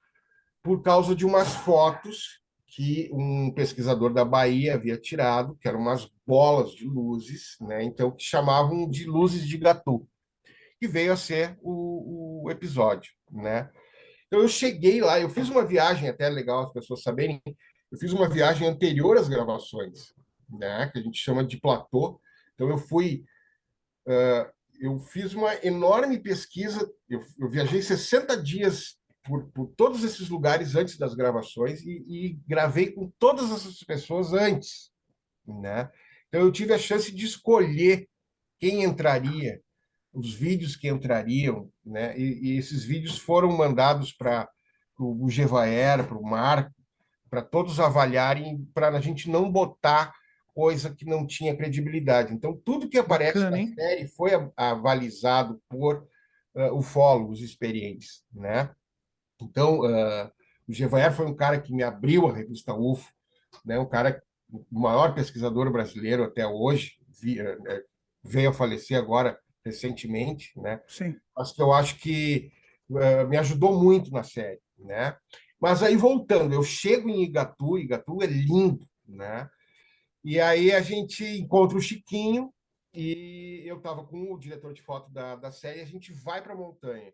por 0.62 0.82
causa 0.82 1.14
de 1.14 1.26
umas 1.26 1.54
fotos 1.54 2.42
que 2.74 3.08
um 3.12 3.52
pesquisador 3.52 4.12
da 4.12 4.24
Bahia 4.24 4.74
havia 4.74 4.98
tirado, 4.98 5.56
que 5.56 5.68
eram 5.68 5.78
umas 5.78 6.10
bolas 6.26 6.72
de 6.72 6.84
luzes, 6.84 7.56
né? 7.60 7.84
então 7.84 8.10
que 8.10 8.24
chamavam 8.24 8.88
de 8.88 9.04
luzes 9.04 9.46
de 9.46 9.56
Gatu, 9.56 10.08
que 10.80 10.88
veio 10.88 11.12
a 11.12 11.16
ser 11.16 11.56
o, 11.62 12.44
o 12.44 12.50
episódio. 12.50 13.12
Né? 13.30 13.70
Então 14.26 14.40
eu 14.40 14.48
cheguei 14.48 15.00
lá, 15.00 15.20
eu 15.20 15.30
fiz 15.30 15.48
uma 15.48 15.64
viagem, 15.64 16.08
até 16.08 16.28
legal 16.28 16.64
as 16.64 16.72
pessoas 16.72 17.02
saberem, 17.02 17.40
eu 17.92 17.98
fiz 17.98 18.12
uma 18.12 18.28
viagem 18.28 18.66
anterior 18.66 19.16
às 19.16 19.28
gravações, 19.28 20.12
né? 20.50 20.90
que 20.92 20.98
a 20.98 21.02
gente 21.02 21.18
chama 21.18 21.44
de 21.44 21.60
platô. 21.60 22.20
Então 22.54 22.68
eu 22.68 22.78
fui, 22.78 23.24
uh, 24.08 24.50
eu 24.80 24.98
fiz 24.98 25.32
uma 25.32 25.54
enorme 25.64 26.18
pesquisa, 26.18 26.90
eu, 27.08 27.20
eu 27.38 27.48
viajei 27.48 27.80
60 27.80 28.42
dias 28.42 28.98
por, 29.24 29.48
por 29.48 29.66
todos 29.76 30.04
esses 30.04 30.28
lugares 30.28 30.76
antes 30.76 30.98
das 30.98 31.14
gravações 31.14 31.82
e, 31.82 32.04
e 32.06 32.38
gravei 32.46 32.92
com 32.92 33.10
todas 33.18 33.50
essas 33.50 33.78
pessoas 33.82 34.32
antes, 34.32 34.90
né? 35.46 35.90
Então 36.28 36.42
eu 36.42 36.52
tive 36.52 36.74
a 36.74 36.78
chance 36.78 37.12
de 37.12 37.24
escolher 37.24 38.08
quem 38.60 38.84
entraria, 38.84 39.60
os 40.12 40.32
vídeos 40.32 40.76
que 40.76 40.88
entrariam, 40.88 41.70
né? 41.84 42.16
E, 42.18 42.50
e 42.52 42.58
esses 42.58 42.84
vídeos 42.84 43.18
foram 43.18 43.50
mandados 43.50 44.12
para 44.12 44.48
o 44.98 45.28
Gevaer, 45.30 46.06
para 46.06 46.18
o 46.18 46.22
Marco, 46.22 46.72
para 47.30 47.42
todos 47.42 47.80
avaliarem, 47.80 48.64
para 48.72 48.88
a 48.88 49.00
gente 49.00 49.28
não 49.28 49.50
botar 49.50 50.14
coisa 50.54 50.94
que 50.94 51.04
não 51.04 51.26
tinha 51.26 51.56
credibilidade. 51.56 52.32
Então, 52.32 52.56
tudo 52.64 52.88
que 52.88 52.98
aparece 52.98 53.38
Bacana, 53.38 53.50
na 53.50 53.58
hein? 53.58 53.74
série 53.74 54.06
foi 54.06 54.30
avalizado 54.56 55.60
por 55.68 56.06
uh, 56.54 56.78
ufólogos 56.78 57.40
experientes, 57.40 58.22
né? 58.32 58.70
Então, 59.40 59.80
uh, 59.80 60.30
o 60.68 60.72
Gevaer 60.72 61.12
foi 61.12 61.26
um 61.26 61.34
cara 61.34 61.60
que 61.60 61.72
me 61.72 61.82
abriu 61.82 62.26
a 62.26 62.32
revista 62.32 62.74
UFO, 62.74 63.12
né? 63.64 63.78
Um 63.78 63.86
cara, 63.86 64.22
o 64.50 64.64
maior 64.70 65.14
pesquisador 65.14 65.70
brasileiro 65.70 66.24
até 66.24 66.46
hoje, 66.46 66.98
vi, 67.08 67.40
uh, 67.40 67.56
veio 68.22 68.50
a 68.50 68.52
falecer 68.52 68.98
agora 68.98 69.38
recentemente, 69.64 70.52
né? 70.58 70.80
Sim. 70.86 71.16
Mas 71.36 71.52
que 71.52 71.62
eu 71.62 71.72
acho 71.72 71.98
que 71.98 72.52
uh, 72.90 73.28
me 73.28 73.36
ajudou 73.36 73.80
muito 73.80 74.10
na 74.10 74.22
série, 74.22 74.60
né? 74.78 75.16
Mas 75.60 75.82
aí 75.82 75.96
voltando, 75.96 76.54
eu 76.54 76.62
chego 76.62 77.08
em 77.08 77.22
Igatu, 77.22 77.78
Igatu 77.78 78.22
é 78.22 78.26
lindo, 78.26 78.86
né? 79.06 79.48
E 80.22 80.40
aí 80.40 80.72
a 80.72 80.80
gente 80.80 81.24
encontra 81.24 81.76
o 81.76 81.80
Chiquinho 81.80 82.52
e 82.94 83.62
eu 83.64 83.78
estava 83.78 84.04
com 84.04 84.32
o 84.32 84.38
diretor 84.38 84.72
de 84.72 84.82
foto 84.82 85.10
da, 85.10 85.36
da 85.36 85.50
série, 85.50 85.80
a 85.80 85.86
gente 85.86 86.12
vai 86.12 86.42
para 86.42 86.54
a 86.54 86.56
montanha 86.56 87.12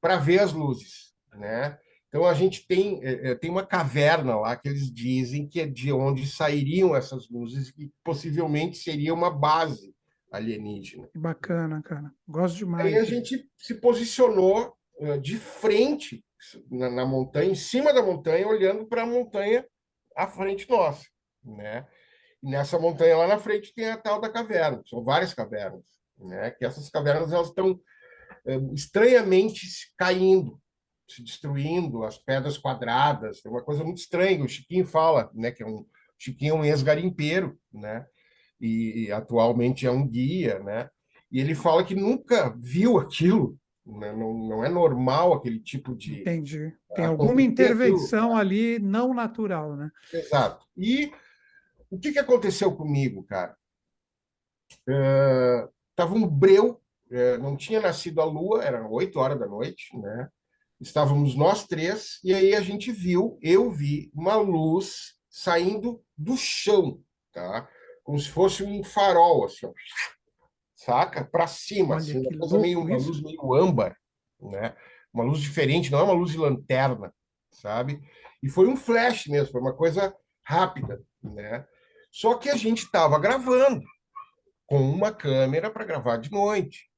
para 0.00 0.16
ver 0.16 0.40
as 0.40 0.52
luzes, 0.52 1.14
né? 1.36 1.78
Então 2.08 2.24
a 2.24 2.34
gente 2.34 2.66
tem 2.66 3.00
é, 3.02 3.34
tem 3.34 3.50
uma 3.50 3.66
caverna 3.66 4.36
lá 4.36 4.56
que 4.56 4.68
eles 4.68 4.92
dizem 4.92 5.46
que 5.46 5.60
é 5.60 5.66
de 5.66 5.92
onde 5.92 6.26
sairiam 6.26 6.94
essas 6.94 7.28
luzes 7.28 7.72
e 7.76 7.92
possivelmente 8.02 8.78
seria 8.78 9.12
uma 9.12 9.30
base 9.30 9.94
alienígena. 10.32 11.08
Bacana, 11.14 11.82
cara. 11.82 12.12
Gosto 12.28 12.58
demais. 12.58 12.86
Aí 12.86 12.96
a 12.96 13.04
gente 13.04 13.48
se 13.56 13.74
posicionou 13.74 14.74
uh, 14.98 15.18
de 15.20 15.36
frente 15.36 16.24
na, 16.70 16.90
na, 16.90 17.06
montanha, 17.06 17.50
em 17.50 17.54
cima 17.54 17.92
da 17.92 18.02
montanha, 18.02 18.46
olhando 18.46 18.86
para 18.86 19.02
a 19.02 19.06
montanha 19.06 19.66
à 20.16 20.26
frente 20.26 20.68
nossa, 20.68 21.04
né? 21.44 21.86
E 22.42 22.50
nessa 22.50 22.78
montanha 22.78 23.16
lá 23.16 23.26
na 23.26 23.38
frente 23.38 23.74
tem 23.74 23.88
a 23.88 23.96
tal 23.96 24.20
da 24.20 24.28
caverna. 24.28 24.82
São 24.86 25.02
várias 25.02 25.34
cavernas, 25.34 25.84
né? 26.18 26.50
Que 26.50 26.64
essas 26.64 26.88
cavernas 26.90 27.32
elas 27.32 27.48
estão 27.48 27.72
uh, 27.72 28.74
estranhamente 28.74 29.66
caindo, 29.96 30.60
se 31.08 31.22
destruindo, 31.22 32.04
as 32.04 32.18
pedras 32.18 32.58
quadradas. 32.58 33.44
É 33.44 33.48
uma 33.48 33.62
coisa 33.62 33.84
muito 33.84 33.98
estranha. 33.98 34.44
O 34.44 34.48
Chiquinho 34.48 34.86
fala, 34.86 35.30
né? 35.34 35.50
Que 35.50 35.62
é 35.62 35.66
um 35.66 35.86
Chiquinho 36.18 36.56
é 36.56 36.58
um 36.58 36.64
ex-garimpeiro, 36.64 37.58
né? 37.72 38.06
e, 38.60 39.12
atualmente 39.12 39.86
é 39.86 39.90
um 39.90 40.06
guia, 40.06 40.58
né? 40.60 40.88
E 41.30 41.40
ele 41.40 41.54
fala 41.54 41.84
que 41.84 41.94
nunca 41.94 42.54
viu 42.58 42.98
aquilo, 42.98 43.58
né? 43.84 44.12
não, 44.12 44.32
não 44.32 44.64
é 44.64 44.68
normal 44.68 45.34
aquele 45.34 45.60
tipo 45.60 45.94
de. 45.94 46.20
Entendi. 46.20 46.72
Tem 46.94 47.04
alguma 47.04 47.42
intervenção 47.42 48.36
aquilo. 48.36 48.40
ali 48.40 48.78
não 48.78 49.12
natural, 49.12 49.76
né? 49.76 49.90
Exato. 50.12 50.64
E 50.76 51.12
o 51.90 51.98
que, 51.98 52.12
que 52.12 52.18
aconteceu 52.18 52.74
comigo, 52.74 53.22
cara? 53.24 53.56
Uh, 54.88 55.68
tava 55.94 56.14
um 56.14 56.26
breu, 56.26 56.80
uh, 57.10 57.38
não 57.42 57.56
tinha 57.56 57.80
nascido 57.80 58.20
a 58.20 58.24
lua, 58.24 58.64
eram 58.64 58.90
oito 58.92 59.18
horas 59.18 59.38
da 59.38 59.46
noite, 59.46 59.96
né? 59.98 60.28
Estávamos 60.80 61.34
nós 61.34 61.66
três, 61.66 62.18
e 62.22 62.34
aí 62.34 62.54
a 62.54 62.60
gente 62.60 62.92
viu, 62.92 63.38
eu 63.42 63.70
vi 63.70 64.10
uma 64.14 64.36
luz 64.36 65.14
saindo 65.30 66.02
do 66.16 66.36
chão, 66.36 67.00
tá? 67.32 67.68
como 68.06 68.20
se 68.20 68.30
fosse 68.30 68.62
um 68.62 68.84
farol, 68.84 69.44
assim, 69.44 69.66
ó, 69.66 69.72
saca? 70.76 71.24
Para 71.24 71.48
cima, 71.48 71.96
assim, 71.96 72.20
uma 72.20 72.38
coisa 72.38 72.58
meio, 72.58 72.80
uma 72.80 72.96
luz 72.96 73.20
meio 73.20 73.52
âmbar, 73.52 73.96
né? 74.40 74.76
Uma 75.12 75.24
luz 75.24 75.40
diferente, 75.40 75.90
não 75.90 75.98
é 75.98 76.02
uma 76.04 76.12
luz 76.12 76.30
de 76.30 76.38
lanterna, 76.38 77.12
sabe? 77.50 78.00
E 78.40 78.48
foi 78.48 78.68
um 78.68 78.76
flash 78.76 79.26
mesmo, 79.26 79.50
foi 79.50 79.60
uma 79.60 79.74
coisa 79.74 80.14
rápida, 80.44 81.02
né? 81.20 81.66
Só 82.12 82.34
que 82.34 82.48
a 82.48 82.54
gente 82.54 82.84
estava 82.84 83.18
gravando 83.18 83.84
com 84.66 84.80
uma 84.88 85.12
câmera 85.12 85.68
para 85.68 85.84
gravar 85.84 86.18
de 86.18 86.30
noite, 86.30 86.88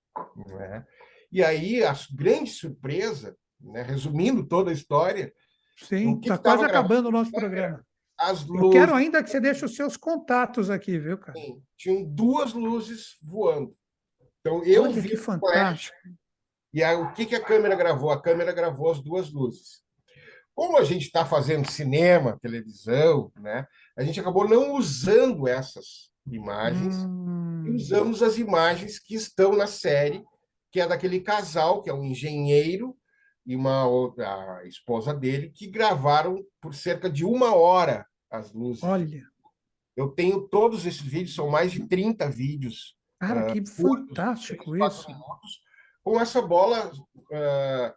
né? 0.47 0.87
E 1.33 1.43
aí 1.43 1.83
a 1.83 1.95
grande 2.15 2.51
surpresa, 2.51 3.35
né, 3.61 3.83
resumindo 3.83 4.47
toda 4.47 4.71
a 4.71 4.75
história, 4.75 5.33
Sim, 5.77 6.19
está 6.19 6.39
quase 6.39 6.65
acabando 6.65 7.09
o 7.09 7.13
nosso 7.13 7.31
programa. 7.31 7.85
As 8.19 8.45
luzes... 8.45 8.65
Eu 8.65 8.71
quero 8.71 8.95
ainda 8.95 9.23
que 9.23 9.31
você 9.31 9.41
deixe 9.41 9.65
os 9.65 9.77
seus 9.77 9.97
contatos 9.97 10.71
aqui, 10.71 10.99
viu, 10.99 11.19
cara? 11.19 11.39
Sim, 11.39 11.63
tinham 11.77 12.05
duas 12.05 12.53
luzes 12.53 13.17
voando. 13.23 13.77
Então 14.41 14.65
eu 14.65 14.85
Olha, 14.85 15.01
vi 15.01 15.11
que 15.11 15.17
fantástico. 15.17 15.97
e 16.73 16.83
aí, 16.83 16.97
o 16.97 17.13
que, 17.13 17.27
que 17.27 17.35
a 17.35 17.45
câmera 17.45 17.77
gravou? 17.77 18.11
A 18.11 18.21
câmera 18.21 18.53
gravou 18.53 18.91
as 18.91 19.01
duas 19.01 19.31
luzes. 19.31 19.83
Como 20.55 20.77
a 20.77 20.83
gente 20.83 21.07
está 21.07 21.25
fazendo 21.25 21.71
cinema, 21.71 22.39
televisão, 22.43 23.31
né? 23.39 23.65
A 23.97 24.03
gente 24.03 24.19
acabou 24.19 24.49
não 24.49 24.75
usando 24.75 25.47
essas 25.47 26.11
imagens 26.27 26.97
hum... 26.97 27.65
e 27.67 27.71
usamos 27.71 28.23
as 28.23 28.39
imagens 28.39 28.99
que 28.99 29.15
estão 29.15 29.55
na 29.55 29.69
série, 29.69 30.25
que 30.73 30.81
é 30.81 30.87
daquele 30.87 31.21
casal, 31.21 31.83
que 31.83 31.89
é 31.89 31.95
um 31.95 32.05
engenheiro 32.05 32.97
e 33.49 33.57
uma 33.57 33.87
outra 33.87 34.59
a 34.59 34.65
esposa 34.67 35.15
dele, 35.15 35.49
que 35.49 35.67
gravaram 35.67 36.45
por 36.61 36.75
cerca 36.75 37.09
de 37.09 37.25
uma 37.25 37.55
hora 37.55 38.07
as 38.31 38.53
luzes. 38.53 38.83
Olha. 38.83 39.23
Eu 39.97 40.09
tenho 40.11 40.47
todos 40.47 40.85
esses 40.85 41.01
vídeos, 41.01 41.35
são 41.35 41.49
mais 41.49 41.73
de 41.73 41.89
30 41.89 42.31
vídeos. 42.31 42.95
Cara, 43.19 43.51
uh, 43.51 43.53
que 43.53 43.61
curtos, 43.61 44.09
fantástico 44.09 44.77
isso. 44.77 45.09
Minutos, 45.09 45.61
com 46.05 46.21
essa 46.21 46.43
bola, 46.43 46.93
uh, 46.93 47.95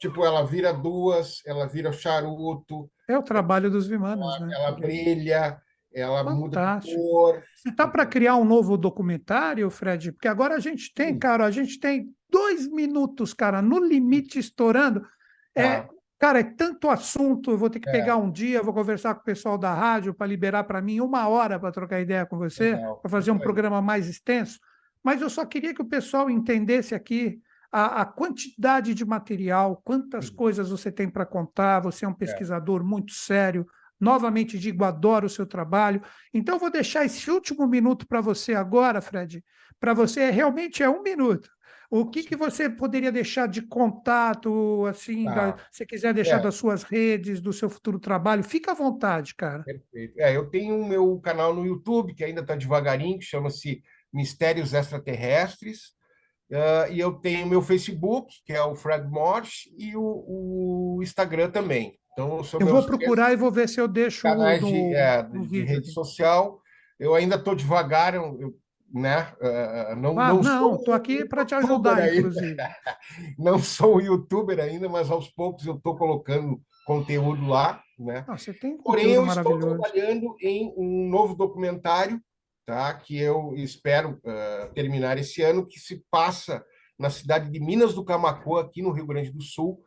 tipo, 0.00 0.24
ela 0.24 0.44
vira 0.46 0.72
duas, 0.72 1.42
ela 1.44 1.66
vira 1.66 1.92
charuto. 1.92 2.90
É 3.06 3.18
o 3.18 3.22
trabalho 3.22 3.70
dos 3.70 3.86
Vimanos, 3.86 4.34
ela, 4.36 4.46
né? 4.46 4.54
Ela 4.56 4.72
brilha, 4.72 5.62
ela 6.00 6.24
Fantástico. 6.24 6.96
muda 6.96 7.10
cor. 7.10 7.42
Você 7.54 7.68
está 7.70 7.86
para 7.88 8.06
criar 8.06 8.36
um 8.36 8.44
novo 8.44 8.76
documentário, 8.76 9.68
Fred? 9.70 10.12
Porque 10.12 10.28
agora 10.28 10.54
a 10.54 10.60
gente 10.60 10.92
tem, 10.94 11.14
Sim. 11.14 11.18
cara, 11.18 11.44
a 11.44 11.50
gente 11.50 11.78
tem 11.78 12.14
dois 12.30 12.68
minutos, 12.68 13.32
cara, 13.32 13.62
no 13.62 13.78
limite 13.78 14.38
estourando. 14.38 15.06
É, 15.54 15.66
ah. 15.66 15.88
Cara, 16.18 16.40
é 16.40 16.44
tanto 16.44 16.88
assunto, 16.88 17.50
eu 17.50 17.58
vou 17.58 17.68
ter 17.68 17.78
que 17.78 17.88
é. 17.90 17.92
pegar 17.92 18.16
um 18.16 18.30
dia, 18.30 18.62
vou 18.62 18.72
conversar 18.72 19.14
com 19.14 19.20
o 19.20 19.24
pessoal 19.24 19.58
da 19.58 19.74
rádio 19.74 20.14
para 20.14 20.26
liberar 20.26 20.64
para 20.64 20.80
mim 20.80 21.00
uma 21.00 21.28
hora 21.28 21.58
para 21.60 21.70
trocar 21.70 22.00
ideia 22.00 22.24
com 22.24 22.38
você, 22.38 22.74
para 23.02 23.10
fazer 23.10 23.30
um 23.30 23.38
programa 23.38 23.82
mais 23.82 24.08
extenso. 24.08 24.58
Mas 25.04 25.20
eu 25.20 25.28
só 25.28 25.44
queria 25.44 25.74
que 25.74 25.82
o 25.82 25.88
pessoal 25.88 26.30
entendesse 26.30 26.94
aqui 26.94 27.38
a, 27.70 28.00
a 28.00 28.04
quantidade 28.06 28.94
de 28.94 29.04
material, 29.04 29.82
quantas 29.84 30.30
uhum. 30.30 30.36
coisas 30.36 30.70
você 30.70 30.90
tem 30.90 31.08
para 31.08 31.26
contar. 31.26 31.80
Você 31.80 32.06
é 32.06 32.08
um 32.08 32.12
é. 32.12 32.16
pesquisador 32.16 32.80
é. 32.80 32.84
muito 32.84 33.12
sério. 33.12 33.66
Novamente 34.00 34.58
digo, 34.58 34.84
adoro 34.84 35.26
o 35.26 35.30
seu 35.30 35.46
trabalho. 35.46 36.02
Então, 36.32 36.58
vou 36.58 36.70
deixar 36.70 37.04
esse 37.04 37.30
último 37.30 37.66
minuto 37.66 38.06
para 38.06 38.20
você 38.20 38.54
agora, 38.54 39.00
Fred. 39.00 39.44
Para 39.80 39.94
você, 39.94 40.30
realmente 40.30 40.82
é 40.82 40.88
um 40.88 41.02
minuto 41.02 41.48
o 41.90 42.06
que, 42.06 42.22
que 42.24 42.36
você 42.36 42.68
poderia 42.68 43.12
deixar 43.12 43.46
de 43.46 43.62
contato, 43.62 44.84
assim, 44.86 45.24
tá. 45.24 45.52
da, 45.52 45.56
se 45.70 45.86
quiser 45.86 46.12
deixar 46.12 46.38
é. 46.38 46.42
das 46.42 46.56
suas 46.56 46.82
redes, 46.82 47.40
do 47.40 47.52
seu 47.52 47.70
futuro 47.70 47.98
trabalho? 47.98 48.42
Fica 48.42 48.72
à 48.72 48.74
vontade, 48.74 49.34
cara. 49.34 49.62
Perfeito. 49.62 50.18
É, 50.18 50.36
eu 50.36 50.46
tenho 50.46 50.80
o 50.80 50.86
meu 50.86 51.18
canal 51.20 51.54
no 51.54 51.64
YouTube, 51.64 52.14
que 52.14 52.24
ainda 52.24 52.40
está 52.40 52.56
devagarinho, 52.56 53.18
que 53.18 53.24
chama-se 53.24 53.82
Mistérios 54.12 54.74
Extraterrestres. 54.74 55.94
Uh, 56.50 56.92
e 56.92 57.00
eu 57.00 57.12
tenho 57.14 57.46
meu 57.46 57.60
Facebook, 57.60 58.32
que 58.44 58.52
é 58.52 58.62
o 58.62 58.74
Fred 58.74 59.08
Morse, 59.08 59.72
e 59.76 59.96
o, 59.96 60.02
o 60.96 61.02
Instagram 61.02 61.50
também. 61.50 61.98
Então, 62.16 62.40
eu 62.60 62.66
vou 62.66 62.82
procurar 62.82 63.32
e 63.32 63.36
vou 63.36 63.52
ver 63.52 63.68
se 63.68 63.78
eu 63.78 63.86
deixo 63.86 64.22
canais 64.22 64.62
no, 64.62 64.68
de, 64.68 64.94
é, 64.94 65.22
de, 65.22 65.46
de 65.46 65.62
rede 65.62 65.92
social. 65.92 66.62
Eu 66.98 67.14
ainda 67.14 67.36
estou 67.36 67.54
devagar, 67.54 68.14
eu 68.14 68.56
né? 68.92 69.32
Uh, 69.40 69.96
não, 69.96 70.18
ah, 70.18 70.32
não, 70.32 70.76
estou 70.76 70.94
aqui 70.94 71.24
para 71.24 71.44
te 71.44 71.54
ajudar, 71.54 72.14
inclusive. 72.14 72.56
não 73.38 73.58
sou 73.58 74.00
youtuber 74.00 74.58
ainda, 74.58 74.88
mas 74.88 75.10
aos 75.10 75.28
poucos 75.28 75.66
eu 75.66 75.74
estou 75.74 75.96
colocando 75.96 76.60
conteúdo 76.86 77.46
lá, 77.46 77.82
né? 77.98 78.24
Ah, 78.28 78.38
você 78.38 78.54
tem 78.54 78.78
Porém, 78.78 79.10
eu 79.10 79.26
estou 79.26 79.58
trabalhando 79.58 80.36
em 80.40 80.72
um 80.76 81.08
novo 81.10 81.34
documentário, 81.34 82.20
tá? 82.64 82.94
Que 82.94 83.18
eu 83.18 83.54
espero 83.56 84.20
uh, 84.24 84.72
terminar 84.72 85.18
esse 85.18 85.42
ano, 85.42 85.66
que 85.66 85.78
se 85.78 86.04
passa 86.10 86.64
na 86.98 87.10
cidade 87.10 87.50
de 87.50 87.60
Minas 87.60 87.92
do 87.92 88.04
Camacuã, 88.04 88.62
aqui 88.62 88.82
no 88.82 88.92
Rio 88.92 89.06
Grande 89.06 89.30
do 89.30 89.42
Sul, 89.42 89.78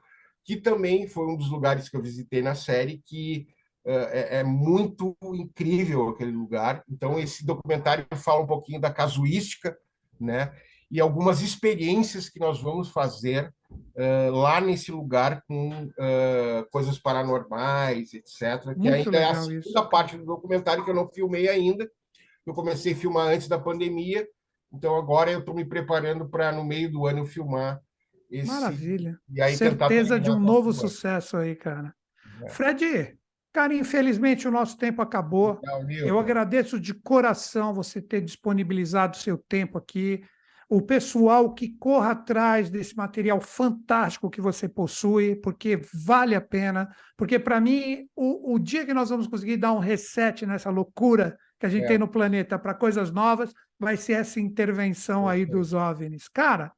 que 0.43 0.57
também 0.57 1.07
foi 1.07 1.27
um 1.27 1.37
dos 1.37 1.49
lugares 1.49 1.89
que 1.89 1.95
eu 1.95 2.01
visitei 2.01 2.41
na 2.41 2.55
série, 2.55 3.01
que 3.05 3.47
é, 3.85 4.39
é, 4.39 4.43
muito 4.43 5.15
incrível 5.33 6.09
aquele 6.09 6.31
lugar. 6.31 6.83
Então, 6.89 7.17
esse 7.17 7.45
documentário 7.45 8.05
fala 8.15 8.43
um 8.43 8.47
pouquinho 8.47 8.79
da 8.79 8.91
casuística, 8.91 9.77
né? 10.19 10.51
e 10.91 10.99
algumas 10.99 11.41
experiências 11.41 12.29
que 12.29 12.39
nós 12.39 12.59
vamos 12.61 12.89
fazer 12.89 13.53
uh, 13.71 14.31
lá 14.31 14.59
nesse 14.59 14.91
lugar 14.91 15.43
com 15.47 15.85
uh, 15.85 16.69
coisas 16.71 16.97
paranormais, 16.97 18.13
etc. 18.13 18.65
Muito 18.65 18.81
que 18.81 18.87
ainda 18.89 19.17
é 19.17 19.25
a 19.25 19.35
segunda 19.35 19.59
isso. 19.59 19.89
parte 19.89 20.17
do 20.17 20.25
documentário 20.25 20.83
que 20.83 20.89
eu 20.89 20.95
não 20.95 21.07
filmei 21.07 21.47
ainda. 21.47 21.89
Eu 22.45 22.53
comecei 22.55 22.93
a 22.93 22.95
filmar 22.95 23.27
antes 23.27 23.47
da 23.47 23.59
pandemia, 23.59 24.27
então 24.73 24.95
agora 24.95 25.31
eu 25.31 25.39
estou 25.39 25.53
me 25.53 25.63
preparando 25.63 26.27
para, 26.27 26.51
no 26.51 26.63
meio 26.63 26.91
do 26.91 27.05
ano, 27.05 27.25
filmar 27.25 27.79
esse. 28.29 28.47
Maravilha. 28.47 29.19
E 29.33 29.55
Certeza 29.55 30.19
de 30.19 30.29
um 30.29 30.39
novo 30.39 30.71
sucesso 30.73 31.37
aí, 31.37 31.55
cara. 31.55 31.93
É. 32.43 32.49
Fred, 32.49 33.17
cara, 33.51 33.73
infelizmente 33.73 34.47
o 34.47 34.51
nosso 34.51 34.77
tempo 34.77 35.01
acabou. 35.01 35.59
Eu 36.05 36.19
agradeço 36.19 36.79
de 36.79 36.93
coração 36.93 37.73
você 37.73 38.01
ter 38.01 38.21
disponibilizado 38.21 39.17
o 39.17 39.19
seu 39.19 39.37
tempo 39.37 39.77
aqui. 39.77 40.23
O 40.71 40.83
pessoal 40.83 41.51
que 41.55 41.75
corra 41.79 42.11
atrás 42.11 42.69
desse 42.69 42.95
material 42.95 43.41
fantástico 43.41 44.29
que 44.29 44.39
você 44.39 44.69
possui, 44.69 45.35
porque 45.35 45.81
vale 46.05 46.35
a 46.35 46.41
pena. 46.41 46.87
Porque, 47.17 47.39
para 47.39 47.59
mim, 47.59 48.05
o, 48.15 48.53
o 48.53 48.59
dia 48.59 48.85
que 48.85 48.93
nós 48.93 49.09
vamos 49.09 49.27
conseguir 49.27 49.57
dar 49.57 49.73
um 49.73 49.79
reset 49.79 50.45
nessa 50.45 50.69
loucura 50.69 51.35
que 51.59 51.65
a 51.65 51.69
gente 51.69 51.85
É. 51.85 51.87
tem 51.87 51.97
no 51.97 52.07
planeta 52.07 52.59
para 52.59 52.75
coisas 52.75 53.11
novas, 53.11 53.51
vai 53.79 53.97
ser 53.97 54.13
essa 54.13 54.39
intervenção 54.39 55.27
aí 55.27 55.43
dos 55.43 55.73
OVNIs. 55.73 56.27
Cara, 56.29 56.71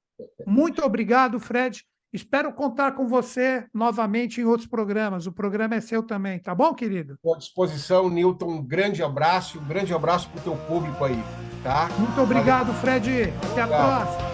muito 0.45 0.83
obrigado, 0.83 1.39
Fred. 1.39 1.83
Espero 2.13 2.51
contar 2.51 2.91
com 2.91 3.07
você 3.07 3.65
novamente 3.73 4.41
em 4.41 4.43
outros 4.43 4.67
programas. 4.67 5.27
O 5.27 5.31
programa 5.31 5.75
é 5.75 5.81
seu 5.81 6.03
também, 6.03 6.39
tá 6.39 6.53
bom, 6.53 6.73
querido? 6.73 7.13
Estou 7.13 7.35
à 7.35 7.37
disposição, 7.37 8.09
Newton. 8.09 8.47
Um 8.47 8.63
grande 8.63 9.01
abraço, 9.01 9.59
um 9.59 9.65
grande 9.65 9.93
abraço 9.93 10.29
para 10.29 10.39
o 10.39 10.43
teu 10.43 10.55
público 10.67 11.05
aí, 11.05 11.23
tá? 11.63 11.89
Muito 11.97 12.19
obrigado, 12.19 12.73
Fred. 12.81 13.33
Até 13.51 13.61
a 13.61 13.65
Obrigado. 13.65 14.03
próxima. 14.03 14.30